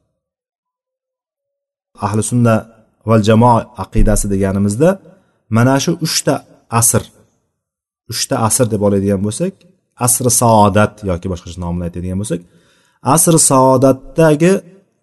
Ahli 2.06 2.22
sunna 2.32 2.56
val 3.10 3.22
jamoa 3.30 3.58
aqidasi 3.84 4.26
deganimizda 4.34 4.90
mana 5.58 5.76
shu 5.84 5.92
uchta 6.06 6.34
asr 6.80 7.04
uchta 8.12 8.36
asr 8.48 8.66
deb 8.74 8.82
oladigan 8.88 9.22
bo'lsak 9.28 9.54
asri 10.06 10.32
saodat 10.42 10.94
yoki 11.10 11.28
boshqacha 11.32 11.58
nom 11.64 11.74
bilan 11.76 11.88
aytadigan 11.90 12.18
bo'lsak 12.22 12.42
asr 13.14 13.36
saodatdagi 13.50 14.54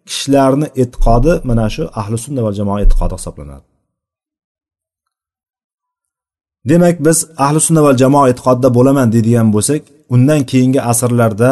kishilarni 0.09 0.67
e'tiqodi 0.83 1.33
mana 1.49 1.67
shu 1.75 1.83
ahli 2.01 2.17
sunna 2.25 2.41
va 2.47 2.53
jamoa 2.59 2.79
e'tiqodi 2.85 3.15
hisoblanadi. 3.19 3.67
Demak 6.71 6.97
biz 7.07 7.19
ahli 7.45 7.61
sunna 7.67 7.83
va 7.87 7.93
jamoa 8.03 8.27
e'tiqodida 8.33 8.69
bo'laman 8.77 9.09
deydigan 9.15 9.49
bo'lsak 9.55 9.83
undan 10.15 10.41
keyingi 10.51 10.81
asrlarda 10.91 11.51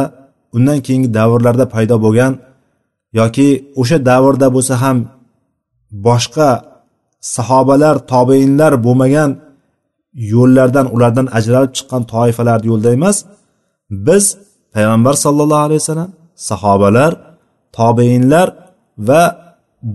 undan 0.56 0.78
keyingi 0.86 1.08
davrlarda 1.18 1.64
paydo 1.74 1.96
bo'lgan 2.04 2.32
yoki 3.18 3.48
o'sha 3.80 3.98
davrda 4.10 4.46
bo'lsa 4.56 4.74
ham 4.82 4.98
boshqa 6.06 6.50
sahobalar 7.34 7.96
tobeinlar 8.12 8.72
bo'lmagan 8.86 9.30
yo'llardan 10.32 10.86
ulardan 10.94 11.26
ajralib 11.38 11.72
chiqqan 11.76 12.02
toifalarni 12.12 12.66
yo'lida 12.70 12.90
emas 12.98 13.16
biz 14.06 14.24
payg'ambar 14.74 15.14
sollallohu 15.24 15.64
alayhi 15.66 15.80
vasallam 15.82 16.10
sahobalar 16.36 17.12
tobeinlar 17.78 18.48
va 19.08 19.22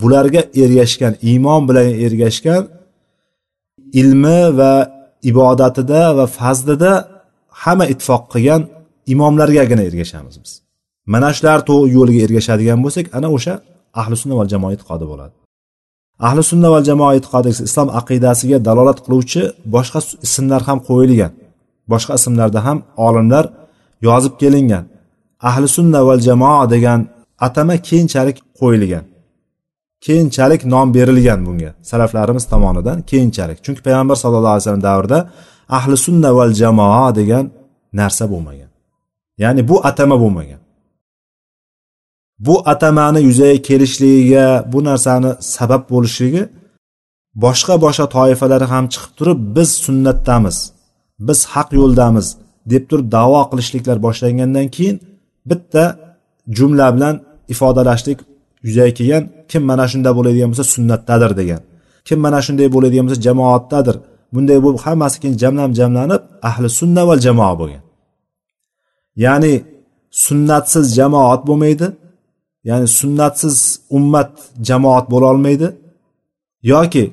bularga 0.01 0.41
ergashgan 0.63 1.13
iymon 1.29 1.61
bilan 1.69 1.87
ergashgan 2.05 2.63
ilmi 4.01 4.57
va 4.59 4.73
ibodatida 5.31 6.01
va 6.17 6.25
fazlida 6.39 6.91
hamma 7.63 7.85
ittifoq 7.93 8.23
qilgan 8.33 8.61
imomlargagina 9.13 9.83
ergashamiz 9.89 10.35
biz. 10.43 10.51
Mana 11.13 11.29
shular 11.37 11.59
yo'liga 11.95 12.21
ergashadigan 12.27 12.79
bo'lsak 12.85 13.05
ana 13.17 13.27
o'sha 13.35 13.53
ahli 14.01 14.15
sunna 14.21 14.35
val 14.39 14.49
jamoa 14.53 14.71
e'tiqodi 14.75 15.05
bo'ladi. 15.11 15.33
Ahli 16.27 16.41
sunna 16.51 16.69
val 16.73 16.83
jamoa 16.89 17.11
e'tiqodi 17.17 17.49
islom 17.67 17.89
aqidasiga 17.99 18.57
dalolat 18.67 18.99
qiluvchi 19.05 19.41
boshqa 19.75 19.99
ismlar 20.27 20.61
ham 20.67 20.79
qo'yilgan. 20.89 21.31
Boshqa 21.91 22.13
ismlarda 22.19 22.59
ham 22.67 22.77
olimlar 23.07 23.45
yozib 24.07 24.33
kelingan. 24.41 24.83
Ahli 25.47 25.67
sunna 25.67 25.99
val 26.07 26.19
jamoa 26.27 26.69
degan 26.73 26.99
atama 27.47 27.75
keyinchalik 27.87 28.37
qo'yilgan. 28.59 29.05
Keyinchalik 30.05 30.61
nom 30.73 30.87
berilgan 30.95 31.39
bunga. 31.47 31.71
Salaflarimiz 31.89 32.45
tomonidan 32.51 32.97
keyinchalik. 33.09 33.57
Chunki 33.65 33.81
payg'ambar 33.87 34.15
sallallohu 34.23 34.53
alayhi 34.55 34.63
vasallam 34.63 34.85
davrida 34.89 35.19
ahli 35.77 35.95
sunna 36.05 36.29
val 36.37 36.53
jamoa 36.61 37.15
degan 37.19 37.45
narsa 37.99 38.25
bo'lmagan. 38.31 38.69
Ya'ni 39.43 39.61
bu 39.69 39.75
atama 39.89 40.15
bo'lmagan. 40.23 40.61
Bu 42.45 42.55
atamani 42.65 43.19
yuzaga 43.27 43.61
kelishligiga 43.67 44.65
bu 44.71 44.79
narsani 44.89 45.31
sabab 45.55 45.83
bo'lishligi 45.91 46.43
boshqa 47.45 47.73
boshqa 47.85 48.05
toifalar 48.15 48.61
ham 48.71 48.85
chiqib 48.93 49.11
turib 49.19 49.39
biz 49.55 49.69
sunnatdamiz 49.85 50.57
biz 51.27 51.39
haq 51.53 51.69
yo'ldamiz 51.79 52.27
deb 52.71 52.83
turib 52.89 53.07
davo 53.17 53.41
qilishliklar 53.51 53.97
boshlangandan 54.05 54.67
keyin 54.75 54.97
bitta 55.49 55.83
jumla 56.57 56.87
bilan 56.95 57.15
ifodalashlik 57.53 58.19
yuzaga 58.67 58.93
kelgan 58.99 59.23
kim 59.51 59.63
mana 59.69 59.85
shunday 59.91 60.13
bo'ladigan 60.17 60.49
bo'lsa 60.51 60.65
sunnatdadir 60.75 61.31
degan. 61.41 61.61
Kim 62.07 62.19
mana 62.25 62.39
shunday 62.45 62.67
bo'ladigan 62.75 63.05
bo'lsa 63.07 63.21
jamoatdadir. 63.27 63.95
Bunday 64.33 64.59
bo'lib 64.65 64.81
hammasi 64.85 65.17
keyin 65.21 65.35
jamlanib 65.43 65.73
jamlanib 65.79 66.21
ahli 66.49 66.67
sunna 66.79 67.01
va 67.09 67.15
jamoa 67.25 67.53
bo'lgan. 67.61 67.83
Ya'ni 69.25 69.53
sunnatsiz 70.25 70.85
jamoat 70.97 71.41
bo'lmaydi 71.49 71.87
ya'ni 72.69 72.87
sunnatsiz 72.99 73.57
ummat 73.97 74.31
jamoat 74.67 75.05
bo'lolmaydi 75.13 75.67
yoki 76.71 77.03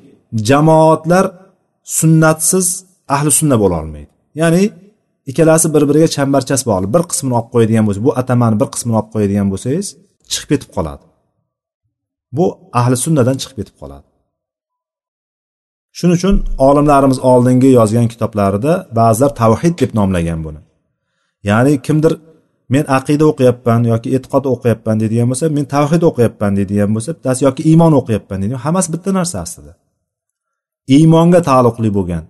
jamoatlar 0.49 1.25
sunnatsiz 1.83 2.67
ahli 3.15 3.31
sunna 3.39 3.55
bo'lolmaydi 3.63 4.11
ya'ni 4.41 4.63
ikkalasi 5.29 5.67
bir 5.75 5.83
biriga 5.89 6.07
chambarchas 6.15 6.61
bog'liq 6.69 6.91
bir 6.95 7.03
qismini 7.11 7.35
olib 7.39 7.49
qo'yadigan 7.53 7.85
bo'lsa 7.87 8.01
bu 8.07 8.11
atamani 8.21 8.55
bir 8.61 8.69
qismini 8.73 8.97
olib 8.99 9.09
qo'yadigan 9.13 9.47
bo'lsangiz 9.53 9.87
chiqib 10.31 10.49
ketib 10.53 10.69
qoladi. 10.75 11.03
Bu 12.37 12.45
ahli 12.79 12.97
sunnadan 13.05 13.37
chiqib 13.41 13.57
ketib 13.61 13.75
qoladi. 13.81 14.07
Shuning 15.97 16.17
uchun 16.19 16.35
olimlarimiz 16.67 17.19
oldingi 17.31 17.69
yozgan 17.79 18.07
kitoblarida 18.13 18.73
ba'zilar 18.99 19.31
tavhid 19.41 19.75
deb 19.81 19.91
nomlagan 19.99 20.39
buni. 20.45 20.61
Ya'ni 21.49 21.73
kimdir 21.87 22.13
men 22.73 22.85
aqida 22.97 23.25
o'qiyapman 23.31 23.81
yoki 23.91 24.09
e'tiqod 24.15 24.45
o'qiyapman 24.53 24.95
deydigan 25.01 25.27
bo'lsa 25.31 25.45
men 25.57 25.65
tavhid 25.75 26.03
o'qiyapman 26.09 26.51
deydigan 26.57 26.89
bo'lsa 26.95 27.09
bittasi 27.17 27.41
yoki 27.47 27.61
iymon 27.71 27.93
o'qiyapman 27.99 28.37
deydigan 28.41 28.61
hammasi 28.65 28.89
bitta 28.95 29.09
narsa 29.19 29.37
aslida. 29.45 29.73
Iymonga 30.95 31.39
taalluqli 31.49 31.89
bo'lgan 31.97 32.23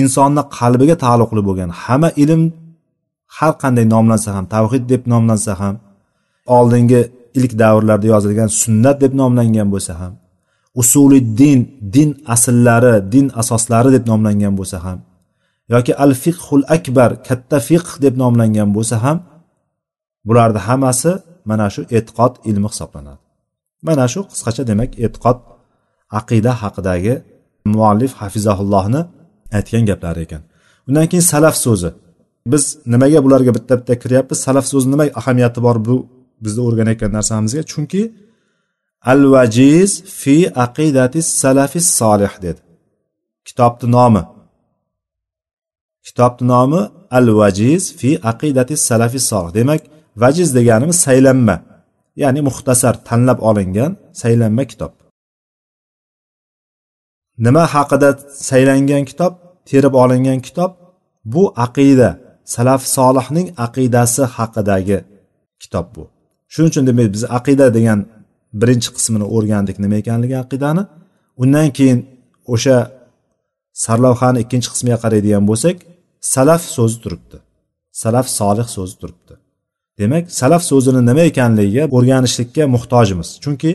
insonni 0.00 0.42
qalbiga 0.58 0.96
taalluqli 1.04 1.40
bo'lgan 1.48 1.70
hamma 1.82 2.10
ilm 2.22 2.42
har 3.36 3.52
qanday 3.62 3.86
nomlansa 3.94 4.30
ham 4.36 4.44
tavhid 4.54 4.84
deb 4.92 5.02
nomlansa 5.12 5.52
ham 5.60 5.74
oldingi 6.56 7.00
ilk 7.38 7.52
davrlarda 7.62 8.06
yozilgan 8.14 8.48
sunnat 8.62 8.96
deb 9.04 9.12
nomlangan 9.20 9.68
bo'lsa 9.74 9.92
ham 10.00 10.12
usuli 10.80 11.18
din 11.40 11.60
din 11.94 12.10
asllari 12.34 12.94
din 13.12 13.26
asoslari 13.40 13.90
deb 13.96 14.04
nomlangan 14.10 14.54
bo'lsa 14.60 14.78
ham 14.86 14.98
yoki 15.72 15.92
al 16.04 16.12
fiqhul 16.22 16.64
akbar 16.76 17.10
katta 17.26 17.58
fiqh 17.68 17.90
deb 18.04 18.14
nomlangan 18.22 18.68
bo'lsa 18.76 18.96
ham 19.04 19.18
bularni 20.26 20.60
hammasi 20.68 21.12
mana 21.50 21.66
shu 21.74 21.82
e'tiqod 21.96 22.32
ilmi 22.50 22.68
hisoblanadi. 22.72 23.20
Mana 23.86 24.04
shu 24.12 24.20
qisqacha 24.30 24.62
demak 24.70 24.90
e'tiqod 25.04 25.38
aqida 26.18 26.52
haqidagi 26.62 27.14
muallif 27.74 28.12
hafizahullohni 28.20 29.00
aytgan 29.56 29.84
gaplari 29.90 30.20
ekan. 30.26 30.42
Undan 30.88 31.06
keyin 31.10 31.26
salaf 31.32 31.56
so'zi. 31.64 31.90
Biz 32.52 32.64
nimaga 32.92 33.24
bularga 33.24 33.52
bitta 33.56 33.74
bitta 33.80 33.94
kiryapmiz? 34.02 34.38
Salaf 34.46 34.66
so'zi 34.72 34.86
nima 34.92 35.04
ahamiyati 35.20 35.60
bor 35.66 35.76
bu 35.86 35.96
bizni 36.44 36.60
o'rganayotgan 36.66 37.12
narsamizga? 37.18 37.62
Chunki 37.72 38.02
al 39.12 39.22
vajiz 39.34 39.90
fi 40.20 40.36
aqidati 40.64 41.20
salafi 41.40 41.80
solih 41.98 42.32
dedi. 42.44 42.60
Kitobni 43.46 43.88
nomi. 43.96 44.22
Kitobni 46.06 46.46
nomi 46.54 46.80
al 47.18 47.26
vajiz 47.40 47.82
fi 48.00 48.10
aqidati 48.30 48.74
salafi 48.88 49.20
solih 49.30 49.52
demak 49.58 49.82
vajiz 50.22 50.48
deganimiz 50.58 50.98
saylanma. 51.06 51.56
Ya'ni 52.22 52.40
muxtasar 52.48 52.94
tanlab 53.08 53.38
olingan 53.48 53.92
saylanma 54.22 54.64
kitob. 54.70 54.92
Nima 57.46 57.64
haqida 57.74 58.08
saylangan 58.48 59.04
kitob 59.10 59.32
terib 59.70 59.94
olingan 60.02 60.40
kitob? 60.46 60.70
Bu 61.32 61.42
aqida 61.66 62.10
salaf 62.54 62.82
solihning 62.96 63.48
aqidasi 63.66 64.22
haqidagi 64.36 64.98
kitob 65.62 65.86
bu. 65.94 66.02
Shuning 66.52 66.70
uchun 66.72 66.84
demak 66.88 67.08
biz 67.14 67.24
aqida 67.38 67.66
degan 67.76 68.00
birinchi 68.60 68.90
qismini 68.96 69.26
o'rgandik 69.36 69.76
nima 69.84 69.96
ekanligi 70.02 70.36
aqidani. 70.44 70.82
Undan 71.42 71.68
keyin 71.78 71.98
o'sha 72.54 72.76
sarlavhani 73.84 74.38
ikkinchi 74.44 74.68
qismiga 74.72 74.98
qaraydigan 75.04 75.44
bo'lsak 75.50 75.76
salaf 76.34 76.62
so'zi 76.76 76.96
turibdi. 77.02 77.36
Salaf 78.02 78.26
solih 78.38 78.68
so'zi 78.76 78.94
turibdi. 79.00 79.34
Demak 80.00 80.24
salaf 80.40 80.62
so'zini 80.70 81.00
nima 81.10 81.22
ekanligiga 81.30 81.84
o'rganishlikka 81.96 82.62
muhtojmiz. 82.74 83.28
Chunki 83.44 83.70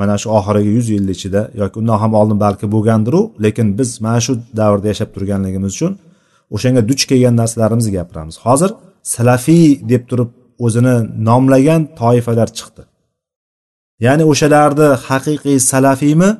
mana 0.00 0.14
shu 0.22 0.28
oxirgi 0.38 0.70
yuz 0.76 0.86
yil 0.94 1.08
ichida 1.16 1.40
yoki 1.60 1.76
undan 1.80 1.98
ham 2.02 2.12
oldin 2.20 2.38
balki 2.44 2.66
bo'lgandiru 2.74 3.20
lekin 3.44 3.66
biz 3.78 3.90
mana 4.04 4.20
shu 4.26 4.32
davrda 4.60 4.86
yashab 4.92 5.08
turganligimiz 5.14 5.70
uchun 5.76 5.92
o'shanga 6.54 6.82
duch 6.90 7.02
kelgan 7.10 7.34
narsalarimizni 7.40 7.92
gapiramiz. 7.98 8.36
Hozir 8.46 8.70
salafiy 9.14 9.66
deb 9.92 10.02
turib 10.10 10.30
o'zini 10.64 10.94
nomlagan 11.28 11.82
toifalar 12.00 12.48
chiqdi. 12.58 12.82
Ya'ni 14.06 14.24
o'shalarni 14.32 14.88
haqiqiy 15.08 15.58
salafiymi 15.72 16.30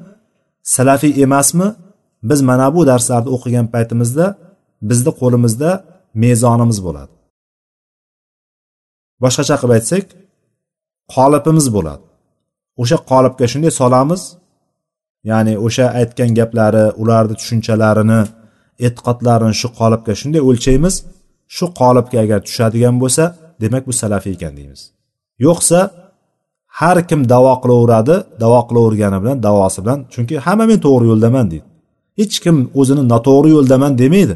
salafiy 0.77 1.12
emasmi 1.25 1.68
biz 2.31 2.40
mana 2.51 2.66
bu 2.75 2.81
darslarni 2.90 3.31
o'qigan 3.37 3.66
paytimizda 3.75 4.27
bizni 4.90 5.12
qo'limizda 5.20 5.70
mezonimiz 6.23 6.79
bo'ladi. 6.87 7.14
Boshqacha 9.23 9.57
qilib 9.61 9.75
aytsak 9.79 10.05
qolipimiz 11.14 11.66
bo'ladi. 11.77 12.05
O'sha 12.83 12.99
qolipga 13.11 13.47
shunday 13.53 13.73
solamiz? 13.81 14.23
Ya'ni 15.31 15.55
o'sha 15.66 15.87
aytgan 16.01 16.31
gaplari 16.38 16.85
ularni 17.03 17.35
tushunchalarini 17.40 18.21
e'tiqodlarini 18.87 19.55
shu 19.61 19.69
qolipga 19.81 20.12
shunday 20.21 20.43
o'lchaymiz. 20.49 20.95
Shu 21.57 21.66
qolipga 21.81 22.19
agar 22.25 22.40
tushadigan 22.47 22.97
bo'lsa 23.03 23.25
demak 23.62 23.83
bu 23.88 23.93
salafiy 24.03 24.33
ekan 24.37 24.53
deymiz. 24.59 24.81
Yo'qsa 25.47 25.79
har 26.79 26.99
kim 27.09 27.21
davo 27.33 27.55
qilaveradi 27.62 28.14
davo 28.43 28.61
qilavergani 28.69 29.19
bilan 29.23 29.38
davosi 29.47 29.79
bilan 29.85 29.99
chunki 30.12 30.35
hamma 30.47 30.64
men 30.71 30.79
to'g'ri 30.87 31.07
yo'ldaman 31.12 31.47
deydi. 31.53 31.66
Hech 32.21 32.37
kim 32.45 32.57
o'zini 32.81 33.03
noto'g'ri 33.12 33.51
yo'ldaman 33.57 33.93
demaydi. 34.03 34.35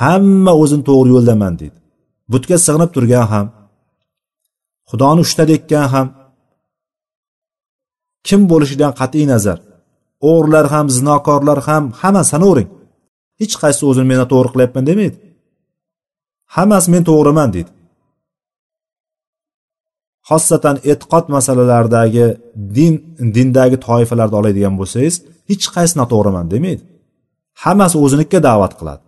Hamma 0.00 0.52
o'zini 0.62 0.84
to'g'ri 0.88 1.10
yo'ldaman 1.16 1.54
deydi. 1.60 1.78
Butga 2.32 2.56
sig'inib 2.66 2.90
turgan 2.96 3.26
ham 3.32 3.46
xudoni 4.90 5.20
uchta 5.26 5.44
dekkan 5.52 5.86
ham 5.94 6.06
kim 8.28 8.40
bo'lishidan 8.50 8.92
qat'iy 9.00 9.26
nazar. 9.32 9.58
O'g'rilar 10.30 10.66
ham 10.74 10.86
zinokorlar 10.96 11.58
ham 11.68 11.84
hammasini 12.00 12.30
sanavering. 12.32 12.68
Hech 13.40 13.54
qaysi 13.62 13.82
o'zini 13.90 14.06
men 14.12 14.20
to'g'ri 14.32 14.48
qilyapman 14.54 14.84
demaydi. 14.90 15.16
Hammasi 16.56 16.88
men 16.94 17.02
to'g'riman 17.10 17.48
deydi. 17.54 17.70
Xossatan 20.28 20.76
e'tiqod 20.90 21.24
masalalaridagi 21.36 22.26
din 22.76 22.94
dindagi 23.34 23.76
toifalarni 23.86 24.36
oladigan 24.40 24.74
bo'lsangiz 24.80 25.14
hech 25.50 25.66
qaysi 25.76 25.94
noto'g'riman 26.00 26.46
demaydi. 26.54 26.82
Hammasi 27.64 27.96
o'zinikiga 28.04 28.40
da'vat 28.48 28.72
qiladi. 28.78 29.02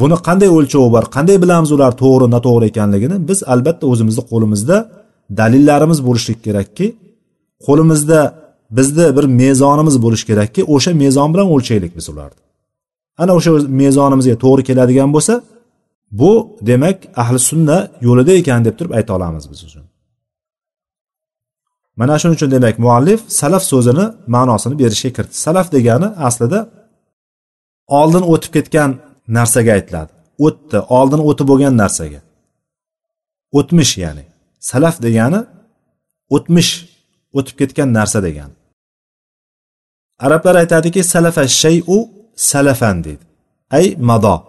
Buni 0.00 0.16
qanday 0.26 0.50
o'lchovi 0.58 0.88
bor 0.96 1.04
qanday 1.16 1.36
bilamiz 1.44 1.70
ular 1.76 1.92
to'g'ri 2.02 2.26
noto'g'ri 2.34 2.66
ekanligini 2.72 3.16
biz 3.28 3.38
albatta 3.52 3.84
o'zimizni 3.92 4.22
qo'limizda 4.30 4.76
dalillarimiz 5.40 5.98
bo'lishligi 6.06 6.40
kerakki 6.46 6.86
qo'limizda 7.66 8.20
bizni 8.70 9.16
bir 9.16 9.24
mezonimiz 9.24 10.02
bo'lishi 10.02 10.26
kerakki 10.30 10.60
o'sha 10.74 10.92
mezon 11.02 11.28
bilan 11.34 11.46
o'lchaylik 11.54 11.92
biz 11.96 12.08
ularni. 12.08 12.40
Ana 13.18 13.32
o'sha 13.38 13.50
mezonimizga 13.82 14.36
to'g'ri 14.44 14.62
keladigan 14.68 15.10
bo'lsa 15.16 15.34
bu 16.20 16.32
demak 16.70 16.96
ahli 17.22 17.38
sunna 17.38 17.78
yo'lida 18.06 18.32
ekan 18.40 18.64
deb 18.64 18.74
turib 18.78 18.92
ayta 18.98 19.10
olamiz 19.16 19.44
biz 19.50 19.60
uchun. 19.64 19.84
Mana 21.96 22.18
shuning 22.18 22.36
uchun 22.38 22.50
demak 22.56 22.76
muallif 22.84 23.20
salaf 23.40 23.62
so'zini 23.72 24.04
ma'nosini 24.34 24.74
berishga 24.82 25.10
kiritdi. 25.16 25.36
Salaf 25.46 25.66
degani 25.76 26.08
aslida 26.28 26.60
oldin 27.98 28.24
o'tib 28.32 28.52
ketgan 28.56 28.90
narsaga 29.36 29.72
aytiladi. 29.78 30.12
O'tdi 30.46 30.78
oldin 30.98 31.20
o'tib 31.28 31.46
bo'lgan 31.50 31.74
narsaga. 31.82 32.20
O'tmish 33.58 33.92
ya'ni. 34.04 34.24
Salaf 34.70 34.96
degani 35.06 35.40
o'tmish 36.36 36.70
o'tib 37.38 37.56
ketgan 37.60 37.88
narsa 37.98 38.20
degani 38.26 38.54
arablar 40.26 40.54
aytadiki 40.62 41.00
salafa 41.04 41.48
shayu 41.48 41.98
salafan 42.36 43.04
deydi. 43.04 43.24
Ay 43.70 43.96
mado. 43.98 44.42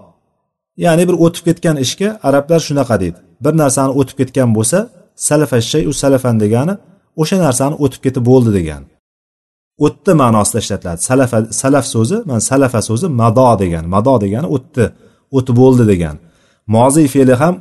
Ya'ni 0.77 1.07
bir 1.07 1.13
o'tib 1.25 1.43
ketgan 1.47 1.77
ishga 1.85 2.19
arablar 2.23 2.59
shunaqa 2.67 2.99
deydi. 2.99 3.19
Bir 3.43 3.53
narsani 3.61 3.91
o'tib 3.99 4.17
ketgan 4.17 4.49
bo'lsa 4.57 4.79
salafa 5.15 5.61
shayu 5.61 5.93
salafan 5.93 6.35
degani 6.43 6.73
o'sha 7.21 7.37
narsani 7.45 7.75
o'tib 7.83 8.01
ketib 8.05 8.23
bo'ldi 8.29 8.51
degani 8.57 8.87
o'tdi 9.85 10.11
ma'nosida 10.21 10.59
ishlatiladi. 10.63 10.99
Salafa 11.09 11.37
salaf 11.61 11.85
so'zi 11.95 12.17
mana 12.29 12.41
salafa 12.51 12.81
so'zi 12.89 13.07
mado 13.21 13.49
degani 13.61 13.87
mado 13.95 14.15
degani 14.23 14.47
o'tdi 14.55 14.85
o'ti 15.37 15.51
bo'ldi 15.61 15.83
degani 15.91 16.19
moziy 16.75 17.07
fe'li 17.13 17.35
ham 17.41 17.55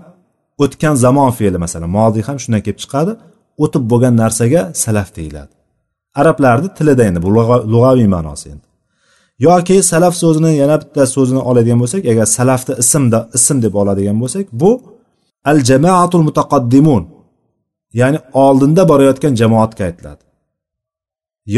o'tgan 0.65 0.95
zamon 1.05 1.31
fe'li 1.39 1.59
masalan. 1.65 1.91
Modiy 1.99 2.23
ham 2.29 2.37
shundan 2.43 2.61
kelib 2.67 2.79
chiqadi. 2.85 3.13
O'tib 3.63 3.85
bo'lgan 3.93 4.15
narsaga 4.23 4.63
salaf 4.85 5.09
deyiladi. 5.17 5.53
Arablarni 6.21 6.69
tilida 6.79 7.03
endi 7.09 7.21
bu 7.25 7.29
lug'aviy 7.75 8.09
ma'nosi 8.15 8.47
endi. 8.53 8.67
Yoki 9.39 9.77
salaf 9.93 10.15
so'zini 10.23 10.53
yana 10.63 10.77
bitta 10.83 11.03
so'zini 11.15 11.43
oladigan 11.51 11.79
bo'lsak 11.83 12.03
agar 12.13 12.27
salafni 12.39 12.75
ismda 12.83 13.19
ism 13.39 13.57
deb 13.65 13.75
oladigan 13.83 14.17
bo'lsak 14.23 14.47
bu 14.61 14.71
al 15.51 15.59
jamaatul 15.71 16.23
mutaqaddimun 16.29 17.05
ya'ni 18.01 18.19
oldinda 18.45 18.83
borayotgan 18.91 19.33
jamoatga 19.41 19.83
aytiladi. 19.89 20.23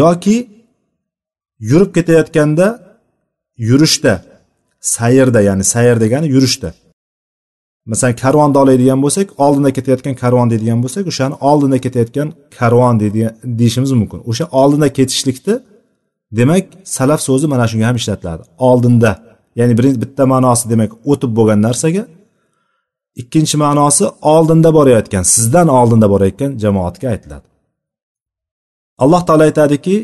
Yoki 0.00 0.36
yurib 1.70 1.90
ketayotganda 1.96 2.66
yurishda 3.68 4.14
sayrda 4.94 5.40
ya'ni 5.48 5.64
sayr 5.74 5.96
degani 6.04 6.26
yurishda. 6.34 6.70
Masalan 7.90 8.16
karvonni 8.22 8.58
oladigan 8.62 9.00
bo'lsak 9.04 9.26
oldinda 9.44 9.70
ketayotgan 9.76 10.14
karvon 10.22 10.46
deydigan 10.52 10.78
bo'lsak 10.84 11.04
o'shani 11.12 11.34
oldinda 11.48 11.78
ketayotgan 11.84 12.28
karvon 12.58 12.94
deydigan 13.00 13.32
deyishimiz 13.60 13.92
mumkin. 14.00 14.20
O'sha 14.30 14.44
oldinda 14.60 14.88
ketishlikni 14.98 15.54
demak 16.38 16.64
salaf 16.96 17.20
so'zi 17.28 17.46
mana 17.52 17.64
shunga 17.70 17.86
ham 17.90 17.96
ishlatiladi. 18.02 18.42
Oldinda 18.68 19.10
ya'ni 19.58 19.74
birinchi 19.78 19.98
bitta 20.04 20.22
ma'nosi 20.32 20.64
demak 20.72 20.90
o'tib 21.10 21.30
bo'lgan 21.38 21.60
narsaga 21.66 22.02
ikkinchi 23.22 23.56
ma'nosi 23.64 24.04
oldinda 24.34 24.70
borayotgan 24.78 25.24
sizdan 25.34 25.68
oldinda 25.78 26.06
borayotgan 26.12 26.50
jamoatga 26.62 27.06
aytiladi. 27.14 27.46
Alloh 29.02 29.22
taolo 29.26 29.42
aytadiki 29.48 29.96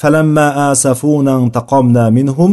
falamma 0.00 0.46
asafuna 0.70 1.34
taqomna 1.56 2.04
minhum 2.18 2.52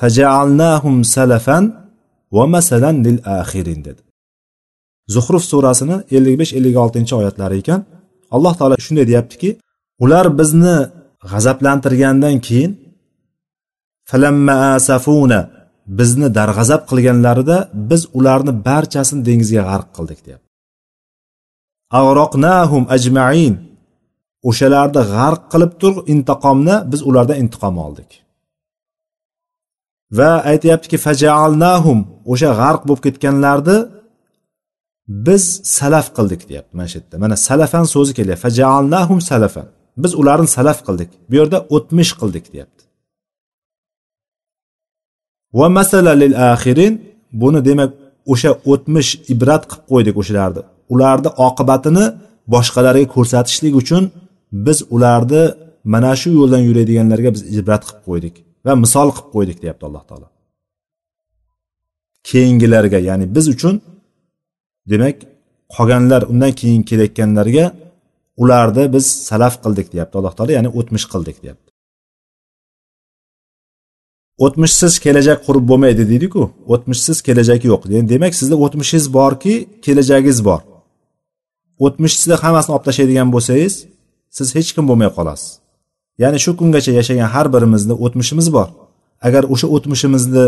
fajaalnahum 0.00 0.96
salafan 1.14 1.64
va 2.36 2.44
masalan 2.54 2.96
lil 3.06 3.18
axirin 3.40 3.80
dedi. 3.86 4.02
Zuhruf 5.14 5.44
surasini 5.50 5.96
55-56 6.10 7.14
oyatlari 7.20 7.56
ekan 7.62 7.80
alloh 8.34 8.52
taolo 8.58 8.74
shunday 8.86 9.06
deyaptiki 9.10 9.50
ular 10.04 10.26
bizni 10.38 10.76
g'azablantirgandan 11.30 12.36
keyin 12.46 12.72
falamma 14.10 14.54
asafuna 14.78 15.40
bizni 15.98 16.28
darg'azab 16.38 16.82
qilganlarida 16.90 17.56
biz 17.90 18.02
ularni 18.18 18.52
barchasini 18.68 19.22
dengizga 19.28 19.62
g'arq 19.68 19.88
qildik 19.96 20.20
deyapti. 20.26 20.48
ag'roqnahum 22.00 22.84
ajmain 22.96 23.54
o'shalarni 24.48 25.02
g'arq 25.14 25.42
qilib 25.52 25.72
tur 25.80 25.94
intiqomni 26.12 26.76
biz 26.92 27.00
ulardan 27.08 27.36
intiqom 27.42 27.76
oldik. 27.86 28.10
Va 30.18 30.30
aytyaptiki 30.52 30.96
fajaalnahum 31.06 31.98
o'sha 32.32 32.50
g'arq 32.60 32.82
bo'lib 32.88 33.02
ketganlarni 33.06 33.78
biz 35.26 35.44
salaf 35.76 36.06
qildik 36.16 36.42
deyapti 36.48 36.72
mana 36.78 36.88
shu 36.90 36.96
yerda. 36.98 37.16
Mana 37.24 37.36
salafan 37.48 37.84
so'zi 37.94 38.12
kelyapti 38.18 38.42
fajaalnahum 38.46 39.18
salafan 39.30 39.66
biz 40.02 40.12
ularni 40.20 40.48
salaf 40.56 40.78
qildik. 40.86 41.10
Bu 41.30 41.34
yerda 41.40 41.58
o'tmish 41.76 42.12
qildik 42.20 42.44
deyapti. 42.52 42.82
Va 45.58 45.66
masala 45.78 46.12
lil 46.22 46.34
axirin 46.52 46.92
buni 47.42 47.60
demak 47.68 47.90
o'sha 48.32 48.50
o'tmish 48.72 49.10
ibrat 49.32 49.62
qilib 49.70 49.84
qo'ydik 49.90 50.14
o'shalarni. 50.20 50.62
Ularni 50.94 51.30
oqibatini 51.46 52.04
boshqalarga 52.54 53.06
ko'rsatishlik 53.14 53.74
uchun 53.82 54.02
biz 54.66 54.78
ularni 54.94 55.42
mana 55.92 56.12
shu 56.20 56.28
yo'ldan 56.38 56.62
yuradiganlarga 56.68 57.30
biz 57.34 57.42
ibrat 57.58 57.82
qilib 57.88 58.02
qo'ydik. 58.08 58.34
Va 58.66 58.72
misol 58.84 59.08
qilib 59.16 59.28
qo'ydik 59.34 59.58
deyapti 59.62 59.84
alloh 59.88 60.04
taolo. 60.08 60.28
Keyingilarga 62.28 62.98
ya'ni 63.08 63.26
biz 63.36 63.46
uchun 63.54 63.74
demak 64.92 65.16
qolganlar 65.74 66.22
undan 66.32 66.52
keyin 66.60 66.82
kelayotganlarga 66.90 67.64
ularni 68.42 68.84
biz 68.94 69.06
salaf 69.28 69.54
qildik 69.64 69.86
deyapti 69.94 70.14
alloh 70.18 70.34
taolo 70.36 70.52
ya'ni 70.58 70.70
o'tmish 70.78 71.06
qildik 71.12 71.36
deyapti. 71.44 71.68
O'tmishsiz 74.44 74.92
kelajak 75.04 75.38
qurib 75.46 75.64
bo'lmaydi 75.70 76.04
deydiku 76.10 76.42
o'tmishsiz 76.72 77.18
kelajak 77.26 77.60
yo'q. 77.70 77.82
Demak 78.12 78.32
sizda 78.40 78.56
o'tmishingiz 78.64 79.06
borki 79.18 79.54
kelajagingiz 79.84 80.38
bor. 80.48 80.60
O'tmishingizni 81.86 82.36
hammasini 82.42 82.72
olib 82.76 82.84
tashlaydigan 82.88 83.28
bo'lsangiz 83.34 83.74
siz 84.36 84.48
hech 84.56 84.70
kim 84.74 84.84
bo'lmay 84.90 85.10
qolasiz. 85.18 85.59
Ya'ni 86.22 86.38
shu 86.44 86.50
kungacha 86.60 86.92
yashagan 86.98 87.28
har 87.34 87.46
birimizni 87.54 87.94
o'tmishimiz 88.04 88.46
bor. 88.56 88.68
Agar 89.26 89.42
o'sha 89.52 89.66
o'tmishimizni 89.76 90.46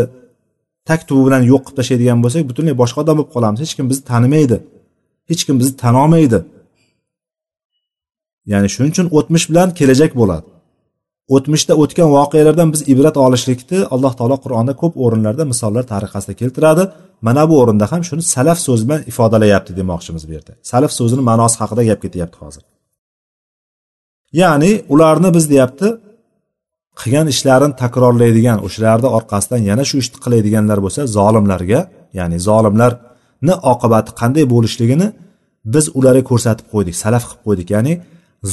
tak 0.89 1.01
tubi 1.07 1.21
bilan 1.27 1.41
yo'q 1.51 1.61
qilib 1.65 1.77
tashlaydigan 1.79 2.19
bo'lsak 2.23 2.43
butunlay 2.49 2.75
boshqa 2.81 2.97
odam 3.03 3.15
bo'lib 3.19 3.31
qolamiz. 3.35 3.59
Hech 3.63 3.73
kim 3.77 3.85
bizni 3.91 4.03
tanimaydi. 4.11 4.57
Hech 5.29 5.41
kim 5.47 5.55
bizni 5.59 5.75
tanolmaydi 5.83 6.39
ya'ni 8.51 8.69
shuning 8.73 8.91
uchun 8.95 9.07
o'tmish 9.17 9.45
bilan 9.51 9.69
kelajak 9.79 10.11
bo'ladi. 10.21 10.47
O'tmishda 11.35 11.73
o'tgan 11.83 12.09
voqealardan 12.17 12.69
biz 12.73 12.81
ibrat 12.93 13.15
olishlikni 13.25 13.79
alloh 13.95 14.13
taolo 14.19 14.37
qur'onda 14.45 14.73
ko'p 14.81 14.93
o'rinlarda 15.05 15.43
misollar 15.51 15.83
tariqasida 15.93 16.33
keltiradi. 16.41 16.83
Mana 17.27 17.43
bu 17.49 17.55
o'rinda 17.61 17.85
ham 17.91 18.01
shuni 18.09 18.23
salaf 18.35 18.59
so'zi 18.67 18.83
bilan 18.87 19.01
ifodalayapti 19.11 19.71
demoqchimiz 19.79 20.23
bu 20.27 20.31
yerda. 20.37 20.53
Salaf 20.71 20.91
so'zini 20.99 21.23
ma'nosi 21.29 21.57
haqida 21.61 21.83
gap 21.89 21.99
ketyapti 22.05 22.37
hozir. 22.43 22.63
Ya'ni 24.41 24.71
ularni 24.93 25.29
biz 25.37 25.45
deyapti 25.53 25.87
qilgan 26.99 27.27
ishlarini 27.33 27.75
takrorlaydigan 27.83 28.59
o'shalarni 28.67 29.09
orqasidan 29.17 29.61
yana 29.69 29.83
shu 29.89 29.95
ishni 30.03 30.17
qiladiganlar 30.23 30.79
bo'lsa 30.85 31.01
zolimlarga 31.17 31.79
ya'ni 32.19 32.37
zolimlarni 32.47 33.53
oqibati 33.71 34.11
qanday 34.21 34.45
bo'lishligini 34.53 35.07
biz 35.65 35.85
ularga 35.97 36.23
ko'rsatib 36.29 36.65
qo'ydik 36.73 36.95
salaf 37.03 37.23
qilib 37.29 37.43
qo'ydik. 37.47 37.67
Ya'ni 37.75 37.93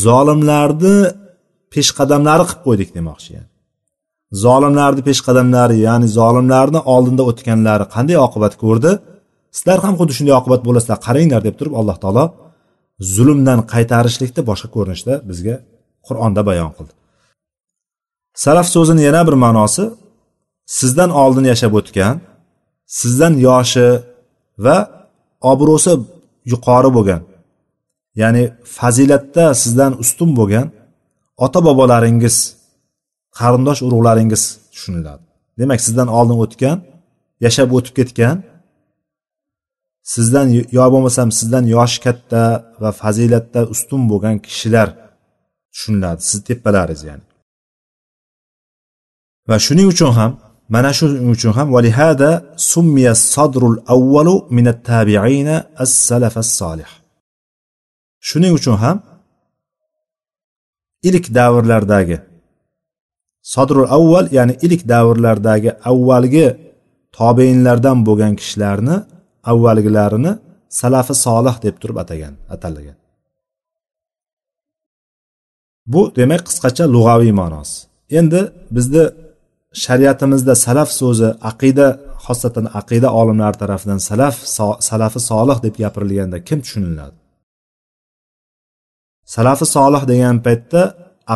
zolimlarni 0.05 0.97
peshqadamlari 1.75 2.45
qilib 2.49 2.63
qo'ydik 2.67 2.91
demoqchi 2.99 3.31
yani. 3.37 3.49
Zolimlarni 4.45 5.03
peshqadamlari 5.09 5.77
ya'ni 5.89 6.09
zolimlarni 6.19 6.81
oldinda 6.95 7.23
o'tganlari 7.31 7.85
qanday 7.95 8.17
oqibat 8.27 8.55
ko'rdi? 8.63 8.91
Sizlar 9.57 9.79
ham 9.85 9.95
xuddi 10.01 10.13
shunday 10.19 10.35
oqibat 10.41 10.61
bo'lasizlar 10.67 10.99
qaranglar 11.07 11.41
deb 11.49 11.55
turib 11.59 11.75
alloh 11.81 11.97
taolo 12.05 12.25
zulmdan 13.15 13.61
qaytarishlikni 13.73 14.43
boshqa 14.51 14.69
ko'rinishda 14.77 15.15
bizga 15.31 15.57
qur'onda 16.07 16.43
bayon 16.49 16.71
qildi. 16.77 16.93
Salaf 18.45 18.67
so'zini 18.75 19.03
yana 19.09 19.23
bir 19.29 19.37
ma'nosi 19.45 19.85
sizdan 20.79 21.11
oldin 21.23 21.45
yashab 21.53 21.73
o'tgan 21.81 22.15
sizdan 23.01 23.33
yoshi 23.49 23.89
va 24.65 24.77
obro'si 25.53 25.93
yuqori 26.53 26.91
bo'lgan 26.97 27.23
ya'ni 28.23 28.43
fazilatda 28.77 29.45
sizdan 29.63 29.93
ustun 30.03 30.31
bo'lgan 30.39 30.67
ota 31.45 31.61
bobolaringiz 31.67 32.37
qarindosh 33.39 33.81
urug'laringiz 33.87 34.43
tushuniladi. 34.73 35.25
Demak 35.61 35.81
sizdan 35.87 36.09
oldin 36.19 36.39
o'tgan 36.45 36.77
yashab 37.47 37.69
o'tib 37.77 37.95
ketgan 37.99 38.37
sizdan 40.03 40.47
yo 40.79 40.85
bo'lmasam 40.93 41.29
sizdan 41.39 41.65
yoshi 41.77 41.99
katta 42.07 42.43
va 42.83 42.91
fazilatda 43.01 43.61
ustun 43.75 44.03
bo'lgan 44.11 44.37
kishilar 44.47 44.89
tushuniladi. 45.73 46.21
Sizni 46.29 46.45
tepalaringiz 46.49 47.03
ya'ni. 47.09 47.25
Va 49.49 49.57
shuning 49.67 49.89
uchun 49.95 50.13
ham 50.19 50.33
mana 50.75 50.91
shuning 50.99 51.31
uchun 51.37 51.53
ham 51.59 51.69
valihada 51.77 52.31
summiya 52.73 53.15
sadrul 53.33 53.79
avvalu 53.95 54.35
minat 54.57 54.79
tabiina 54.91 55.57
as 55.83 55.91
salafas 56.07 56.51
solih 56.61 56.91
shuning 58.29 58.53
uchun 58.59 58.77
ham 58.83 58.97
ilk 61.09 61.25
davrlardagi 61.39 62.19
sodrul 63.55 63.89
avval 63.97 64.27
ya'ni 64.37 64.55
ilk 64.67 64.83
davrlardagi 64.93 65.71
avvalgi 65.91 66.47
tobeinlardan 67.19 67.99
bo'lgan 68.07 68.33
kishilarni 68.41 68.97
avvalgilarini 69.51 70.33
salafi 70.81 71.15
solih 71.25 71.55
deb 71.65 71.77
turib 71.83 71.97
atagan 72.03 72.35
atalgan. 72.55 72.97
Bu 75.93 76.03
demak 76.19 76.43
qisqacha 76.49 76.85
lug'aviy 76.95 77.33
ma'nosi. 77.41 77.77
Endi 78.19 78.41
bizni 78.77 79.05
shariatimizda 79.85 80.55
salaf 80.67 80.91
so'zi 81.01 81.29
aqida 81.51 81.87
xosatan 82.27 82.67
aqida 82.81 83.09
olimlari 83.21 83.57
tarafidan 83.63 84.01
salaf 84.09 84.37
salafi 84.91 85.21
solih 85.31 85.59
deb 85.65 85.75
gapirilganda 85.83 86.39
kim 86.49 86.59
tushuniladi? 86.65 87.17
Salafi 89.35 89.67
solih 89.77 90.03
degan 90.13 90.37
paytda 90.47 90.83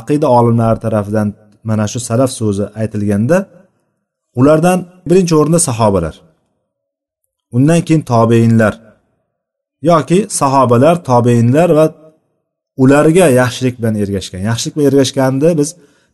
aqida 0.01 0.27
olimlari 0.39 0.79
tarafidan 0.87 1.29
mana 1.69 1.87
shu 1.93 1.99
salaf 2.11 2.31
so'zi 2.41 2.65
aytilganda 2.81 3.39
ulardan 4.41 4.79
birinchi 5.09 5.35
o'rinda 5.41 5.61
sahobalar. 5.69 6.15
Undan 7.57 7.81
keyin 7.87 8.03
tobeinlar 8.13 8.75
yoki 9.91 10.19
sahobalar 10.41 10.95
tobeinlar 11.11 11.71
va 11.79 11.87
ularga 12.83 13.27
yaxshilik 13.41 13.75
bilan 13.79 13.95
ergashgan. 14.03 14.41
Yaxshilik 14.51 14.75
bilan 14.77 14.89
ergashganni 14.91 15.51
biz 15.61 15.71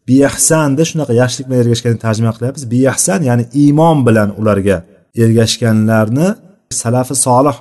biyahsanda 0.09 0.83
shunaqa 0.91 1.13
yaxshilik 1.23 1.47
bilan 1.49 1.61
ergashganni 1.65 2.01
tarjima 2.07 2.33
qilyapmiz 2.37 2.65
biyahsan 2.75 3.21
ya'ni 3.29 3.45
iymon 3.63 3.99
bilan 4.07 4.29
ularga 4.41 4.77
ergashganlarni 5.23 6.29
salafi 6.83 7.15
solih 7.27 7.57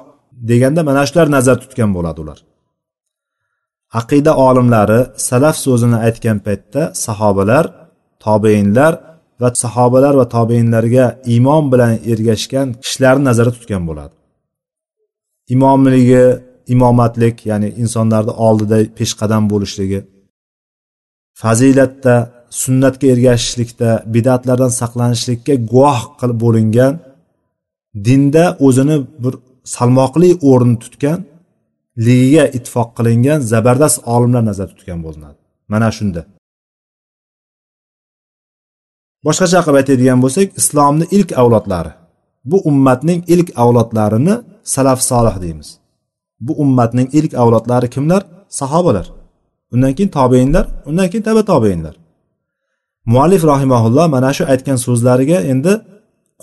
deganda 0.50 0.82
mana 0.90 1.02
shular 1.10 1.28
nazarda 1.36 1.62
tutgan 1.64 1.92
bo'ladi 1.98 2.20
ular. 2.24 2.40
Aqida 4.00 4.32
olimlari 4.48 5.02
salaf 5.30 5.56
so'zini 5.66 5.98
aytgan 6.08 6.38
paytda 6.46 6.82
sahobalar 7.06 7.66
tobeinlar 8.26 8.94
va 9.42 9.50
sahobalar 9.64 10.14
va 10.22 10.26
tobeinlarga 10.36 11.06
iymon 11.34 11.64
bilan 11.72 11.94
ergashgan 12.12 12.68
kishilarni 12.84 13.24
nazarda 13.30 13.54
tutgan 13.58 13.84
bo'ladi. 13.90 14.14
Imomligi 15.56 16.26
imomatlik 16.74 17.36
ya'ni 17.50 17.70
insonlarni 17.84 18.34
oldida 18.48 18.78
peshqadam 18.98 19.44
bo'lishligi 19.52 20.00
fazilatda 21.42 22.16
sunnatga 22.62 23.08
ergashishlikda 23.14 23.90
bidatlardan 24.16 24.72
saqlanishlikka 24.82 25.54
guvoh 25.72 26.02
qilib 26.20 26.38
bo'lingan 26.46 26.94
dinda 28.08 28.46
o'zini 28.68 28.98
bir 29.24 29.34
salmoqli 29.76 30.30
o'rin 30.50 30.74
tutgan 30.84 31.20
ligiga 32.06 32.46
ittifoq 32.58 32.90
qilingan 32.98 33.40
zabardast 33.52 33.98
olimlar 34.14 34.44
nazarda 34.50 34.74
tutgan 34.80 35.00
bo'linadi. 35.06 35.38
Mana 35.74 35.90
shunda. 35.98 36.22
Boshqacha 39.26 39.60
qilib 39.66 39.78
aytadigan 39.82 40.20
bo'lsak 40.24 40.48
islomni 40.62 41.06
ilk 41.18 41.30
avlodlari 41.42 41.92
bu 42.52 42.58
ummatning 42.70 43.24
ilk 43.28 43.50
avlodlarini 43.56 44.36
salaf 44.64 45.02
solih 45.02 45.42
deymiz. 45.42 45.78
Bu 46.40 46.54
ummatning 46.54 47.10
ilk 47.14 47.34
avlodlari 47.34 47.90
kimlar? 47.90 48.26
Sahobalar. 48.50 49.12
Undan 49.74 49.94
keyin 49.94 50.10
tobeinlar 50.10 50.66
undan 50.86 51.10
keyin 51.10 51.24
taba 51.24 51.46
tobeinlar. 51.46 51.96
Muallif 53.06 53.44
rahimaulloh 53.44 54.08
mana 54.16 54.34
shu 54.38 54.44
aytgan 54.54 54.78
so'zlariga 54.86 55.40
endi 55.52 55.74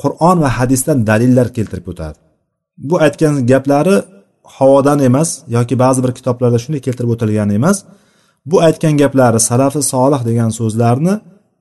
qur'on 0.02 0.36
va 0.42 0.48
hadisdan 0.58 0.98
dalillar 1.06 1.48
keltirib 1.56 1.86
o'tadi. 1.92 2.18
Bu 2.88 2.94
aytgan 3.04 3.34
gaplari 3.50 3.96
havodan 4.56 4.98
emas 5.08 5.28
yoki 5.56 5.74
ba'zi 5.84 6.00
bir 6.04 6.12
kitoblarda 6.18 6.58
shunday 6.64 6.80
keltirib 6.86 7.10
o'tilgan 7.14 7.50
emas. 7.58 7.76
Bu 8.50 8.56
aytgan 8.66 8.94
gaplari 9.02 9.40
salafi 9.50 9.80
solih 9.92 10.20
degan 10.28 10.50
so'zlarni 10.58 11.14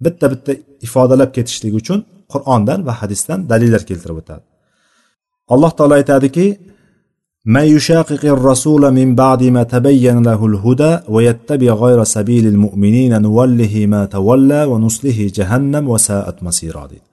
bitta 0.05 0.27
bitta 0.33 0.53
ifodalab 0.87 1.31
ketishlik 1.37 1.75
uchun 1.81 1.99
qur'ondan 2.33 2.81
va 2.88 2.93
hadisdan 3.01 3.38
dalillar 3.53 3.83
keltirib 3.88 4.16
o'tadi 4.23 4.45
alloh 5.55 5.71
taolo 5.79 5.95
aytadiki 6.01 6.47
من 7.45 7.66
يشاقق 7.77 8.25
الرسول 8.25 8.90
من 8.90 9.09
بعد 9.14 9.43
ما 9.43 9.62
تبين 9.62 10.23
له 10.23 10.40
الهدى 10.47 10.93
ويتبع 11.09 11.73
غير 11.73 12.05
سبيل 12.05 12.47
المؤمنين 12.47 13.23
نوله 13.23 13.87
ما 13.87 14.03
تولى 14.05 14.64
ونصله 14.64 15.31
جهنم 15.35 15.85
وساءت 15.88 16.43
مصيرا 16.43 16.85
deydi 16.90 17.09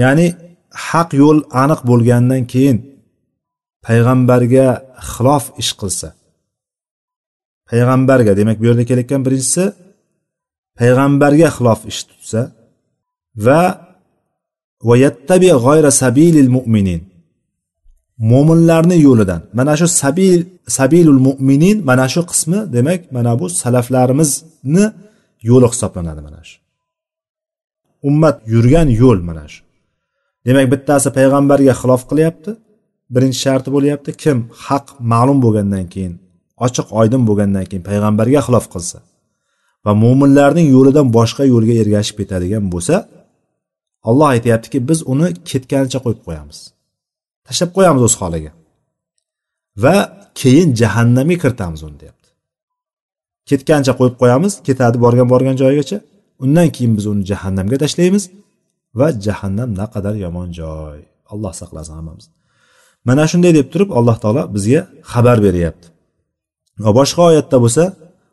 ya'ni 0.00 0.26
haq 0.88 1.10
yo'l 1.22 1.38
aniq 1.62 1.80
bo'lgandan 1.90 2.42
keyin 2.52 2.78
payg'ambarga 3.86 4.66
xilof 5.12 5.44
ish 5.62 5.72
qilsa 5.80 6.08
payg'ambarga 7.70 8.32
demak 8.38 8.56
bu 8.60 8.64
yerda 8.68 8.84
kelayotgan 8.88 9.22
birinchisi 9.26 9.64
payg'ambarga 10.81 11.49
xilof 11.57 11.81
ish 11.91 12.01
tutsa 12.09 12.41
va 13.45 13.61
vayattabi 14.89 15.49
g'oyra 15.63 15.91
sabilil 16.01 16.49
mu'minin 16.57 17.01
mo'minlarni 18.31 18.97
yo'lidan. 19.07 19.41
Mana 19.57 19.73
shu 19.79 19.87
sabil 20.01 20.39
sabilul 20.77 21.21
mu'minin 21.27 21.77
mana 21.89 22.05
shu 22.13 22.21
qismi 22.31 22.59
demak 22.75 23.01
mana 23.15 23.31
bu 23.39 23.45
salaflarimizni 23.61 24.85
yo'li 25.49 25.67
hisoblanadi 25.73 26.21
mana 26.27 26.41
shu. 26.49 26.57
Ummat 28.09 28.37
yurgan 28.53 28.87
yo'l 29.01 29.19
mana 29.29 29.45
shu. 29.53 29.61
Demak 30.47 30.67
bittasi 30.73 31.09
payg'ambarga 31.17 31.73
xilof 31.81 32.01
qilyapti. 32.11 32.51
Birinchi 33.13 33.39
sharti 33.45 33.69
bo'lyapti 33.75 34.11
kim 34.23 34.37
haq 34.65 34.85
ma'lum 35.11 35.37
bo'lgandan 35.45 35.85
keyin 35.93 36.13
ochiq 36.65 36.87
oydin 36.99 37.21
bo'lgandan 37.29 37.65
keyin 37.69 37.83
payg'ambarga 37.89 38.39
xilof 38.47 38.65
qilsa. 38.73 38.97
Va 39.85 39.91
mo'minlarning 40.03 40.67
yo'lidan 40.75 41.07
boshqa 41.17 41.43
yo'lga 41.53 41.73
ergashib 41.83 42.15
ketadigan 42.21 42.65
bo'lsa 42.73 42.95
olloh 44.09 44.27
aytyaptiki 44.35 44.77
biz 44.89 44.99
uni 45.13 45.27
ketganicha 45.49 45.99
qo'yib 46.05 46.21
qo'yamiz. 46.27 46.57
Tashlab 47.47 47.71
qo'yamiz 47.77 48.01
o'z 48.07 48.15
holiga. 48.21 48.51
Va 49.83 49.95
keyin 50.39 50.69
jahannamga 50.81 51.37
kiritamiz 51.43 51.81
uni 51.87 51.97
deyapti. 52.01 52.29
Ketgancha 53.49 53.93
qo'yib 53.99 54.15
qo'yamiz 54.21 54.53
ketadi 54.67 54.97
borgan 55.05 55.27
borgan 55.33 55.55
joyigacha 55.61 55.97
undan 56.43 56.67
keyin 56.75 56.93
biz 56.97 57.05
uni 57.11 57.23
jahannamga 57.31 57.77
tashlaymiz 57.83 58.23
va 58.99 59.07
jahannam 59.25 59.69
naqadar 59.81 60.15
yomon 60.25 60.49
joy. 60.59 60.99
Alloh 61.33 61.53
saqlasin 61.61 61.93
hammamizni 61.99 62.33
mana 63.07 63.23
shunday 63.31 63.53
deb 63.59 63.67
turib 63.73 63.89
alloh 63.97 64.17
taolo 64.23 64.43
bizga 64.55 64.81
xabar 65.11 65.37
beryapti. 65.45 65.87
Va 66.83 66.91
boshqa 66.99 67.21
oyatda 67.29 67.57
bo'lsa 67.63 67.83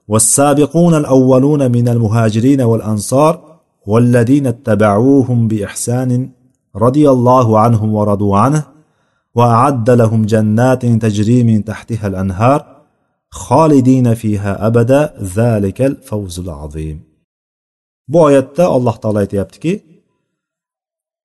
والسابقون 0.09 0.95
الأولون 0.95 1.73
من 1.73 1.89
المهاجرين 1.89 2.61
والأنصار 2.61 3.61
والذين 3.87 4.47
اتبعوهم 4.47 5.49
بإحسان 5.49 6.31
رضي 6.77 7.11
الله 7.11 7.59
عنهم 7.59 7.95
ورضوا 7.95 8.39
عنه 8.39 8.63
وأعد 9.35 9.91
لهم 9.91 10.27
جنات 10.27 10.87
تجري 10.87 11.43
من 11.43 11.65
تحتها 11.65 12.07
الأنهار 12.07 12.79
خالدين 13.31 14.15
فيها 14.15 14.67
أبدا. 14.67 15.15
ذلك 15.37 15.83
الفوز 15.83 16.41
العظيم. 16.41 17.09
Bu 18.09 18.23
oyatda 18.23 18.65
alloh 18.67 18.97
taolo 19.03 19.19
aytyaptiki 19.19 19.73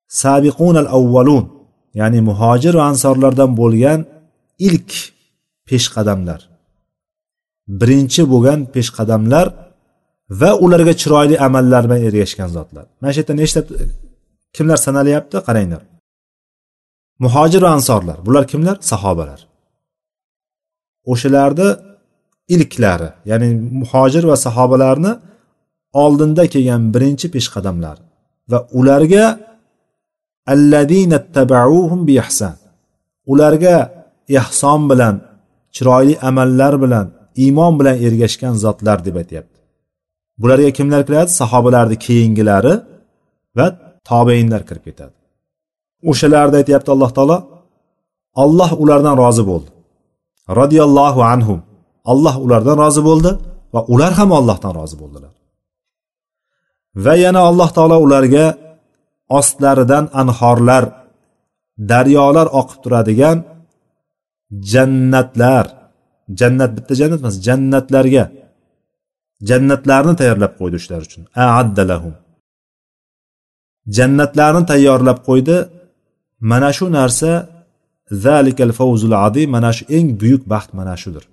sabiqun 0.08 0.76
al 0.76 0.90
avvalun 0.98 1.46
ya'ni 1.94 2.22
muhojir 2.30 2.74
va 2.74 2.84
ansorlardan 2.92 3.52
bo'lgan 3.60 4.00
ilk 4.68 4.92
peshqadamlar 5.68 6.53
birinchi 7.68 8.22
bo'lgan 8.32 8.60
peshqadamlar 8.74 9.48
va 10.42 10.52
ularga 10.66 10.94
chiroyli 11.02 11.36
amallar 11.48 11.84
bilan 11.88 12.02
ergashgan 12.08 12.50
zotlar. 12.58 12.86
Mana 13.02 13.12
shu 13.14 13.20
yerda 13.22 13.34
nechta 13.42 13.62
kimlar 14.56 14.78
sanalyapti 14.86 15.38
qaranglar. 15.48 15.84
Muhojir 17.24 17.62
va 17.66 17.72
ansorlar. 17.78 18.18
Bular 18.26 18.44
kimlar? 18.52 18.78
Sahobalar. 18.92 19.40
O'shalarni 21.12 21.70
ilklari 22.56 23.10
ya'ni 23.32 23.50
muhojir 23.82 24.24
va 24.32 24.36
sahobalarni 24.46 25.12
oldinda 26.04 26.44
kelgan 26.54 26.84
birinchi 26.94 27.28
peshqadamlar 27.36 27.98
va 28.52 28.60
ularga 28.80 29.26
alladina 30.54 31.18
bi 32.10 32.18
ularga 33.32 33.76
ehson 34.40 34.82
bilan 34.92 35.16
chiroyli 35.76 36.16
amallar 36.30 36.74
bilan 36.84 37.08
iymon 37.44 37.74
bilan 37.80 37.98
ergashgan 38.08 38.54
zotlar 38.64 39.06
deb 39.06 39.16
aytyapti. 39.22 39.60
Bularga 40.42 40.72
kimlar 40.78 41.02
kiradi? 41.08 41.32
Sahobalarni 41.42 41.98
keyingilari 42.06 42.74
va 43.58 43.68
tobeinlar 44.10 44.62
kirib 44.70 44.84
ketadi. 44.88 45.16
O'shalarni 46.10 46.56
aytyapti 46.62 46.90
alloh 46.96 47.12
taolo 47.18 47.38
alloh 48.44 48.72
ulardan 48.84 49.16
rozi 49.24 49.44
bo'ldi. 49.52 49.70
Roziyallohu 50.60 51.22
anhum. 51.34 51.60
Alloh 52.12 52.36
ulardan 52.46 52.78
rozi 52.84 53.02
bo'ldi 53.10 53.32
va 53.74 53.82
ular 53.94 54.12
ham 54.20 54.30
ollohdan 54.38 54.74
rozi 54.80 54.96
bo'ldilar. 55.02 55.34
Va 57.06 57.14
yana 57.24 57.42
alloh 57.50 57.70
taolo 57.78 57.98
ularga 58.06 58.46
ostlaridan 59.40 60.06
anhorlar 60.22 60.84
daryolar 61.92 62.48
oqib 62.60 62.80
turadigan 62.84 63.38
jannatlar 64.72 65.66
jannat 66.40 66.72
bitta 66.78 66.94
jannat 67.00 67.20
emas 67.24 67.36
jannatlarga. 67.48 68.24
Jannatlarni 69.50 70.14
tayyorlab 70.20 70.54
qo'ydi 70.60 70.78
shular 70.84 71.02
uchun. 71.08 71.22
Aaddalahum 71.46 72.14
jannatlarni 73.98 74.64
tayyorlab 74.72 75.20
qo'ydi. 75.28 75.56
Mana 76.52 76.70
shu 76.78 76.86
narsa 76.98 77.32
zalikal 78.26 78.72
fawzul 78.80 79.14
adim 79.26 79.50
mana 79.56 79.72
shu 79.78 79.84
eng 79.98 80.08
buyuk 80.22 80.44
baxt 80.54 80.70
mana 80.80 80.96
shudir. 81.04 81.24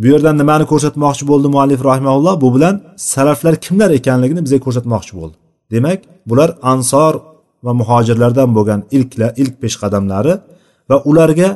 Bu 0.00 0.06
yerdan 0.12 0.36
nimani 0.40 0.64
ko'rsatmoqchi 0.72 1.24
bo'ldi 1.30 1.48
muallif 1.54 1.80
rahimaulloh 1.90 2.34
bu 2.44 2.48
bilan 2.54 2.74
salaflar 2.96 3.54
kimlar 3.64 3.90
ekanligini 3.98 4.40
bizga 4.46 4.60
ko'rsatmoqchi 4.66 5.12
bo'ldi. 5.18 5.36
Demak 5.72 6.00
bular 6.30 6.50
ansor 6.72 7.14
va 7.64 7.72
muhojirlardan 7.80 8.50
bo'lgan 8.56 8.80
ilklar 8.96 9.30
ilk 9.42 9.54
peshqadamlari 9.62 10.34
va 10.90 10.96
ularga 11.10 11.48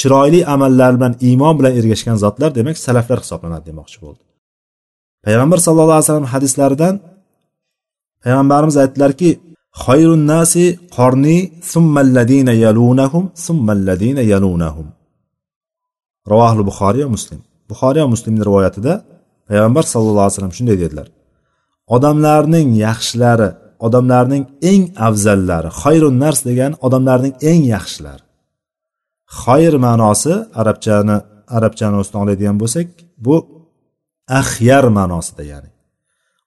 chiroyli 0.00 0.40
amallar 0.54 0.92
bilan 0.98 1.14
iymon 1.28 1.54
bilan 1.58 1.72
ergashgan 1.78 2.16
zotlar 2.24 2.50
demak 2.58 2.76
salaflar 2.86 3.18
hisoblanadi 3.24 3.64
demoqchi 3.70 3.98
bo'ldi. 4.04 4.22
Payg'ambar 5.26 5.58
sallallohu 5.66 5.96
alayhi 5.98 6.08
vasallam 6.08 6.28
hadislaridan 6.34 6.94
payg'ambarimiz 8.24 8.76
aytdilarki 8.82 9.30
xayrun 9.84 10.22
nasi 10.32 10.64
qorni 10.96 11.38
summalladina 11.72 12.52
yalunahum 12.64 13.24
summalladina 13.46 14.22
yalunahum. 14.32 14.88
Ravohli 16.32 16.62
buxoriy 16.70 17.02
va 17.06 17.10
muslim. 17.16 17.40
Buxoriy 17.70 18.02
va 18.04 18.10
muslimni 18.14 18.42
rivoyatida 18.48 18.92
payg'ambar 19.48 19.84
sallallohu 19.92 20.24
alayhi 20.26 20.36
vasallam 20.36 20.54
shunday 20.58 20.76
dedilar. 20.84 21.08
Odamlarning 21.96 22.68
yaxshilari 22.86 23.48
odamlarning 23.86 24.44
eng 24.70 24.82
afzallari 25.08 25.70
xayrun 25.82 26.14
nars 26.24 26.40
degani 26.48 26.74
odamlarning 26.86 27.34
eng 27.50 27.62
yaxshilari 27.74 28.24
xayr 29.40 29.74
ma'nosi 29.86 30.34
arabchani 30.60 31.16
arabchani 31.56 31.96
ustun 32.02 32.18
oladigan 32.24 32.56
bo'lsak 32.62 32.88
bu 33.24 33.36
axyar 34.40 34.84
ma'nosida 34.98 35.44
ya'ni 35.52 35.70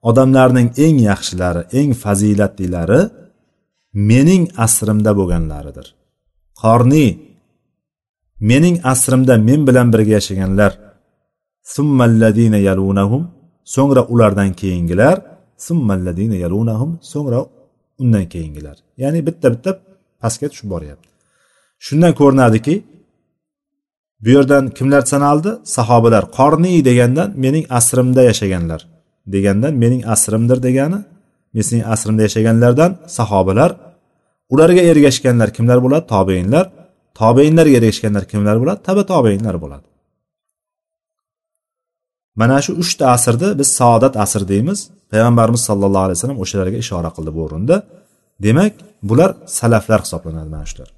odamlarning 0.10 0.70
eng 0.86 0.98
yaxshilari 1.10 1.62
eng 1.80 1.90
fazilatlilari 2.04 3.02
mening 4.10 4.44
asrimda 4.66 5.12
bo'lganlaridir. 5.20 5.88
Qorniy 6.62 7.10
mening 8.50 8.78
asrimda 8.92 9.36
men 9.48 9.62
bilan 9.68 9.88
birga 9.94 10.14
yashaganlar 10.18 10.72
summalladina 11.74 12.60
yalunahum 12.70 13.24
so'ngra 13.76 14.02
ulardan 14.14 14.52
keyingilar 14.62 15.16
summalladina 15.68 16.38
yalunahum 16.44 16.92
so'ngra 17.12 17.40
undan 18.02 18.26
keyingilar. 18.34 18.78
Ya'ni 19.02 19.20
bitta 19.28 19.48
bitta 19.54 19.72
pastga 20.22 20.48
tushib 20.52 20.70
boryapti. 20.74 21.15
Shundan 21.80 22.14
ko'rinadiki 22.20 22.84
bu 24.24 24.30
yerdan 24.30 24.70
kimlar 24.78 25.02
sanaldi 25.02 25.52
sahobalar 25.64 26.24
qorniy 26.38 26.86
degandan 26.90 27.30
mening 27.44 27.66
asrimda 27.70 28.22
yashaganlar 28.30 28.82
degandan 29.28 29.74
mening 29.84 30.02
asrimdir 30.14 30.64
degani 30.68 31.00
mening 31.56 31.84
asrimda 31.94 32.22
yashaganlardan 32.28 32.92
sahobalar 33.08 33.72
ularga 34.54 34.82
ergashganlar 34.92 35.50
kimlar 35.54 35.78
bo'ladi? 35.86 36.06
Tobeinlar. 36.14 36.66
Tobeinlarga 37.20 37.76
ergashganlar 37.80 38.24
kimlar 38.32 38.56
bo'ladi? 38.62 38.80
Taba 38.88 39.04
tobeinlar 39.14 39.56
bo'ladi. 39.64 39.86
Mana 42.42 42.58
shu 42.66 42.72
uchta 42.84 43.06
asrni 43.16 43.50
biz 43.60 43.70
saodat 43.80 44.14
asr 44.24 44.42
deymiz. 44.52 44.80
Payg'ambarimiz 45.12 45.62
sallallohu 45.70 46.06
alayhi 46.08 46.18
vasallam 46.18 46.40
o'shalarga 46.44 46.78
ishora 46.84 47.10
qildi 47.16 47.32
bu 47.36 47.42
o'rinda. 47.46 47.76
Demak 48.46 48.74
bular 49.10 49.30
salaflar 49.60 50.00
hisoblanadi 50.06 50.50
mana 50.56 50.66
shular. 50.72 50.90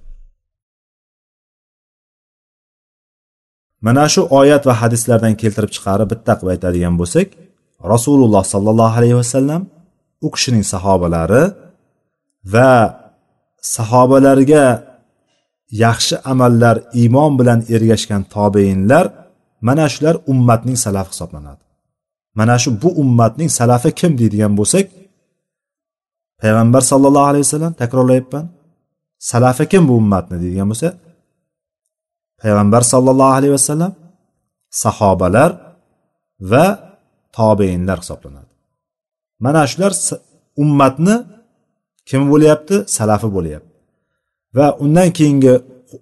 Mana 3.86 4.06
shu 4.14 4.22
oyat 4.40 4.64
va 4.70 4.74
hadislardan 4.82 5.34
keltirib 5.42 5.72
chiqarib 5.76 6.08
bitta 6.14 6.34
qilib 6.38 6.52
aytadigan 6.56 6.96
bo'lsak 7.02 7.28
rasululloh 7.94 8.44
sollallohu 8.54 8.96
alayhi 9.00 9.18
vasallam 9.22 9.62
u 10.26 10.28
kishining 10.36 10.66
sahobalari 10.74 11.44
va 12.54 12.72
sahobalarga 13.76 14.66
yaxshi 15.84 16.16
amallar 16.32 16.76
iymon 17.02 17.32
bilan 17.40 17.60
ergashgan 17.76 18.24
tobeinlar 18.36 19.06
mana 19.68 19.86
shular 19.94 20.16
ummatning 20.32 20.78
salafi 20.86 21.12
hisoblanadi. 21.14 21.64
Mana 22.40 22.56
shu 22.64 22.70
bu 22.82 22.90
ummatning 23.04 23.50
salafi 23.60 23.90
kim 24.00 24.12
deydigan 24.20 24.54
bo'lsak 24.60 24.86
payg'ambar 26.42 26.82
sallallohu 26.92 27.28
alayhi 27.32 27.46
vasallam 27.48 27.74
takrorlayapman. 27.82 28.46
Salafi 29.32 29.64
kim 29.72 29.84
bu 29.90 29.94
ummatni 30.02 30.36
deydigan 30.44 30.68
bo'lsa 30.72 30.88
payg'ambar 32.42 32.82
sollallohu 32.94 33.34
alayhi 33.38 33.54
vasallam 33.58 33.94
sahobalar 34.84 35.52
va 36.52 36.66
tobeinlar 37.38 37.98
hisoblanadi. 38.04 38.52
Mana 39.46 39.62
shular 39.72 39.92
ummatni 40.64 41.16
kim 42.10 42.22
bo'lyapti? 42.32 42.76
Salafi 42.98 43.28
bo'lyapti. 43.38 43.74
Va 44.58 44.68
undan 44.84 45.10
keyingi 45.18 45.54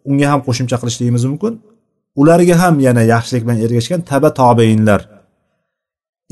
unga 0.10 0.28
ham 0.32 0.42
qo'shimcha 0.48 0.76
qilishligimiz 0.82 1.24
mumkin. 1.30 1.54
Ularga 2.22 2.56
ham 2.64 2.76
yana 2.88 3.04
yaxshilik 3.14 3.44
bilan 3.46 3.60
ergashgan 3.66 4.02
taba 4.12 4.30
tobeinlar 4.42 5.02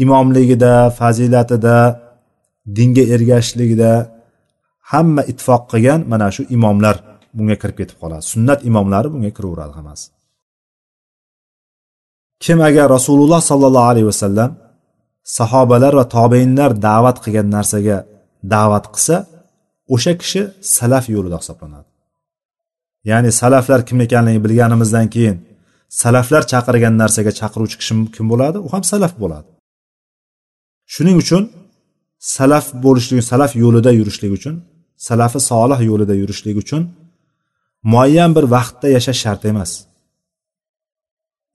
imomligida 0.03 0.73
fazilatida 0.99 1.77
dinga 2.77 3.03
ergashishligida 3.15 3.91
hamma 4.91 5.21
ittifoq 5.31 5.63
qilgan 5.71 5.99
mana 6.11 6.27
shu 6.35 6.41
imomlar 6.55 6.95
bunga 7.37 7.55
kirib 7.61 7.77
ketib 7.81 7.97
qoladi. 8.01 8.23
Sunnat 8.33 8.59
imomlari 8.69 9.07
bunga 9.13 9.31
kiraveradi 9.37 9.73
hammasi. 9.79 10.07
Kim 12.43 12.59
agar 12.69 12.87
rasululloh 12.97 13.41
sollallohu 13.49 13.89
alayhi 13.93 14.07
vasallam 14.11 14.51
sahobalar 15.37 15.93
va 15.99 16.05
tobeinlar 16.15 16.71
da'vat 16.87 17.17
qilgan 17.23 17.47
narsaga 17.55 17.97
da'vat 18.53 18.85
qilsa 18.93 19.15
o'sha 19.95 20.13
kishi 20.21 20.41
salaf 20.77 21.05
yo'lida 21.15 21.37
hisoblanadi. 21.41 21.89
Ya'ni 23.09 23.31
salaflar 23.41 23.79
kim 23.87 23.97
ekanligini 24.05 24.43
bilganimizdan 24.45 25.07
keyin 25.15 25.37
salaflar 26.01 26.43
chaqirgan 26.51 26.93
narsaga 27.01 27.31
chaqiruvchi 27.39 27.77
kishi 27.81 27.93
kim 28.15 28.25
bo'ladi? 28.31 28.57
U 28.65 28.67
ham 28.73 28.83
salaf 28.91 29.13
bo'ladi. 29.23 29.49
Shuning 30.93 31.17
uchun 31.23 31.43
salaf 32.35 32.65
bo'lishlik 32.85 33.23
salaf 33.31 33.51
yo'lida 33.63 33.91
yurishlik 33.99 34.31
uchun 34.37 34.55
salafi 35.07 35.39
solih 35.51 35.79
yo'lida 35.89 36.13
yurishlik 36.21 36.55
uchun 36.63 36.81
muayyan 37.91 38.31
bir 38.35 38.45
vaqtda 38.55 38.87
yashash 38.95 39.19
shart 39.23 39.45
emas. 39.51 39.71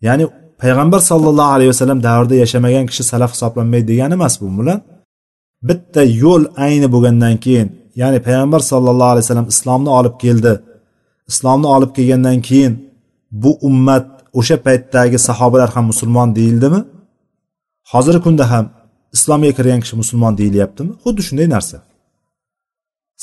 Ya'ni 0.07 0.24
payg'ambar 0.62 1.01
sollallohu 1.11 1.53
alayhi 1.57 1.70
vasallam 1.74 2.01
davrida 2.09 2.37
yashamagan 2.45 2.85
kishi 2.91 3.03
salaf 3.12 3.31
hisoblanmaydi 3.35 3.87
degani 3.93 4.14
emas 4.18 4.35
bu 4.41 4.49
bilan 4.59 4.81
bitta 5.68 6.03
yo'l 6.22 6.43
ayni 6.66 6.89
bo'lgandan 6.95 7.35
keyin 7.45 7.68
ya'ni 8.01 8.18
payg'ambar 8.26 8.61
sollallohu 8.70 9.11
alayhi 9.12 9.24
vasallam 9.26 9.49
islomni 9.55 9.91
olib 9.99 10.14
keldi. 10.24 10.53
Islomni 11.31 11.68
olib 11.74 11.91
kelgandan 11.97 12.39
keyin 12.49 12.72
bu 13.43 13.51
ummat 13.68 14.07
o'sha 14.39 14.57
paytdagi 14.66 15.18
sahobalar 15.29 15.70
ham 15.74 15.85
musulmon 15.91 16.29
deyildimi? 16.39 16.81
Hozirgi 17.93 18.20
kunda 18.26 18.45
ham 18.53 18.64
islomga 19.16 19.53
kirgan 19.59 19.81
kishi 19.85 19.97
musulmon 20.03 20.33
deyilyaptimi? 20.41 20.93
Xuddi 21.03 21.20
shunday 21.29 21.49
narsa. 21.55 21.76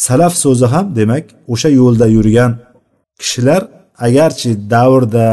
Salaf 0.05 0.33
so'zi 0.43 0.65
ham 0.73 0.85
demak 0.99 1.25
o'sha 1.53 1.69
yo'lda 1.79 2.07
yurgan 2.15 2.51
kishilar 3.21 3.61
agarchi 4.07 4.49
davrda 4.73 5.27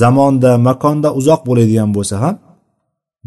zamonda 0.00 0.52
makonda 0.68 1.08
uzoq 1.20 1.40
bo'ladigan 1.48 1.90
bo'lsa 1.96 2.16
ham 2.24 2.36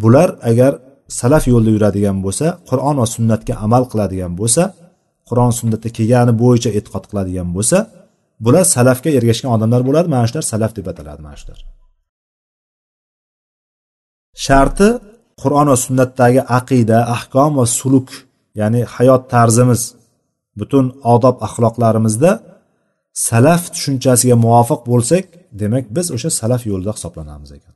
bular 0.01 0.29
agar 0.49 0.71
salaf 1.19 1.43
yo'lida 1.51 1.71
yuradigan 1.75 2.17
bo'lsa 2.25 2.47
qur'on 2.69 2.95
va 3.01 3.07
sunnatga 3.15 3.53
amal 3.65 3.83
qiladigan 3.91 4.33
bo'lsa 4.39 4.63
qur'on 5.29 5.51
sunnatda 5.59 5.89
kelgani 5.97 6.33
bo'yicha 6.41 6.69
e'tiqod 6.77 7.03
qiladigan 7.09 7.49
bo'lsa 7.55 7.77
bular 8.45 8.65
salafga 8.75 9.09
ergashgan 9.17 9.49
odamlar 9.55 9.81
bo'ladi 9.87 10.07
mana 10.13 10.25
shular 10.29 10.45
salaf 10.53 10.71
deb 10.77 10.85
ataladi 10.91 11.21
mana 11.27 11.37
shular. 11.41 11.59
Sharti 14.45 14.89
qur'on 15.41 15.67
va 15.71 15.77
sunnatdagi 15.85 16.41
aqida 16.59 16.97
ahkom 17.15 17.51
va 17.59 17.65
suluk 17.79 18.07
ya'ni 18.59 18.81
hayot 18.95 19.23
tarzimiz 19.33 19.81
butun 20.59 20.85
odob 21.13 21.35
axloqlarimizda 21.47 22.31
salaf 23.13 23.63
tushunchasiga 23.73 24.35
muvofiq 24.45 24.81
bo'lsak 24.91 25.25
demak 25.61 25.85
biz 25.95 26.07
o'sha 26.15 26.29
salaf 26.41 26.61
yo'lida 26.71 26.91
hisoblanamiz 26.97 27.51
ekan. 27.57 27.73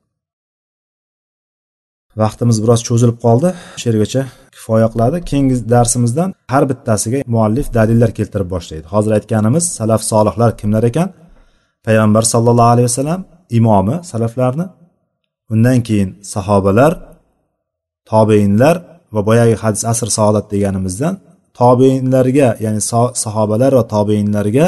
Vaqtimiz 2.21 2.57
biroz 2.63 2.81
cho'zilib 2.87 3.17
qoldi. 3.25 3.49
Shu 3.79 3.85
yergacha 3.89 4.21
kifoya 4.55 4.87
qiladi. 4.93 5.17
Keyingi 5.29 5.55
darsimizdan 5.73 6.29
har 6.53 6.63
bittasiga 6.71 7.19
muallif 7.33 7.67
dalillar 7.77 8.11
keltirib 8.17 8.49
boshlaydi. 8.55 8.85
Hozir 8.93 9.11
aytganimiz 9.17 9.65
salaf 9.77 10.01
solihlar 10.11 10.51
kimlar 10.59 10.83
ekan? 10.89 11.09
Payg'ambar 11.85 12.23
sallallohu 12.33 12.71
alayhi 12.73 12.87
vasallam 12.91 13.21
imomi 13.57 13.95
salaflarni. 14.11 14.65
Undan 15.53 15.79
keyin 15.87 16.09
sahobalar 16.33 16.91
tobeinlar 18.11 18.75
va 19.15 19.21
boyagi 19.29 19.55
hadis 19.63 19.83
asr 19.91 20.07
saodat 20.17 20.45
deganimizdan 20.53 21.13
tobeinlarga 21.59 22.49
ya'ni 22.65 22.81
sahobalar 23.25 23.71
va 23.79 23.83
tobeinlarga 23.95 24.65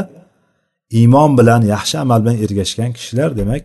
iymon 0.98 1.32
bilan 1.40 1.62
yaxshi 1.74 1.96
amal 2.04 2.20
bilan 2.24 2.38
ergashgan 2.46 2.92
kishilar 2.98 3.30
demak 3.40 3.64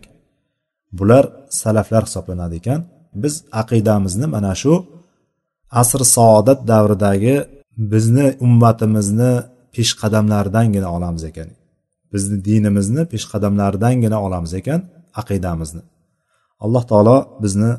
bular 0.97 1.25
salaflar 1.61 2.03
hisoblanadi 2.07 2.55
ekan. 2.61 2.81
Biz 3.23 3.33
aqidamizni 3.61 4.25
mana 4.35 4.53
shu 4.61 4.73
asr 5.81 6.01
saodat 6.15 6.59
davridagi 6.71 7.35
bizni 7.91 8.27
ummatimizni 8.45 9.31
peshqadamlaridangina 9.75 10.87
olamiz 10.95 11.23
ekan. 11.31 11.49
Bizni 12.13 12.35
dinimizni 12.47 13.01
peshqadamlaridangina 13.11 14.17
olamiz 14.25 14.53
ekan 14.59 14.79
aqidamizni. 15.21 15.83
Alloh 16.65 16.83
taolo 16.91 17.17
bizni 17.43 17.71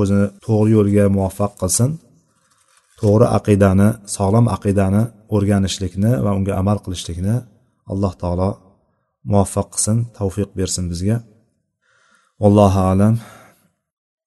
o'zini 0.00 0.26
to'g'ri 0.46 0.70
yo'lga 0.76 1.04
muvaffaq 1.16 1.52
qilsin. 1.60 1.90
To'g'ri 3.00 3.26
aqidani 3.38 3.88
sog'lom 4.16 4.46
aqidani 4.56 5.02
o'rganishlikni 5.34 6.12
va 6.24 6.30
unga 6.38 6.52
amal 6.62 6.78
qilishlikni 6.84 7.34
alloh 7.92 8.12
taolo 8.22 8.48
muvaffaq 9.31 9.67
qilsin 9.73 9.97
tavfiq 10.17 10.49
bersin 10.59 10.85
bizga 10.91 11.17
vallohu 12.41 12.79
alam 12.91 13.15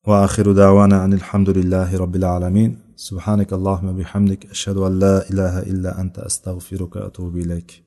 va 0.08 0.16
axiru 0.26 0.52
davana 0.62 0.96
alhamdulillahi 1.04 1.94
robbil 2.02 2.28
alamin 2.36 2.72
سبحانك 2.98 3.52
اللهم 3.52 3.96
بحمدك 3.98 4.50
أشهد 4.50 4.76
أن 4.76 4.98
لا 4.98 5.30
إله 5.30 5.58
إلا 5.70 6.00
أنت 6.00 6.18
أستغفرك 6.18 6.96
وأتوب 6.96 7.36
إليك 7.36 7.84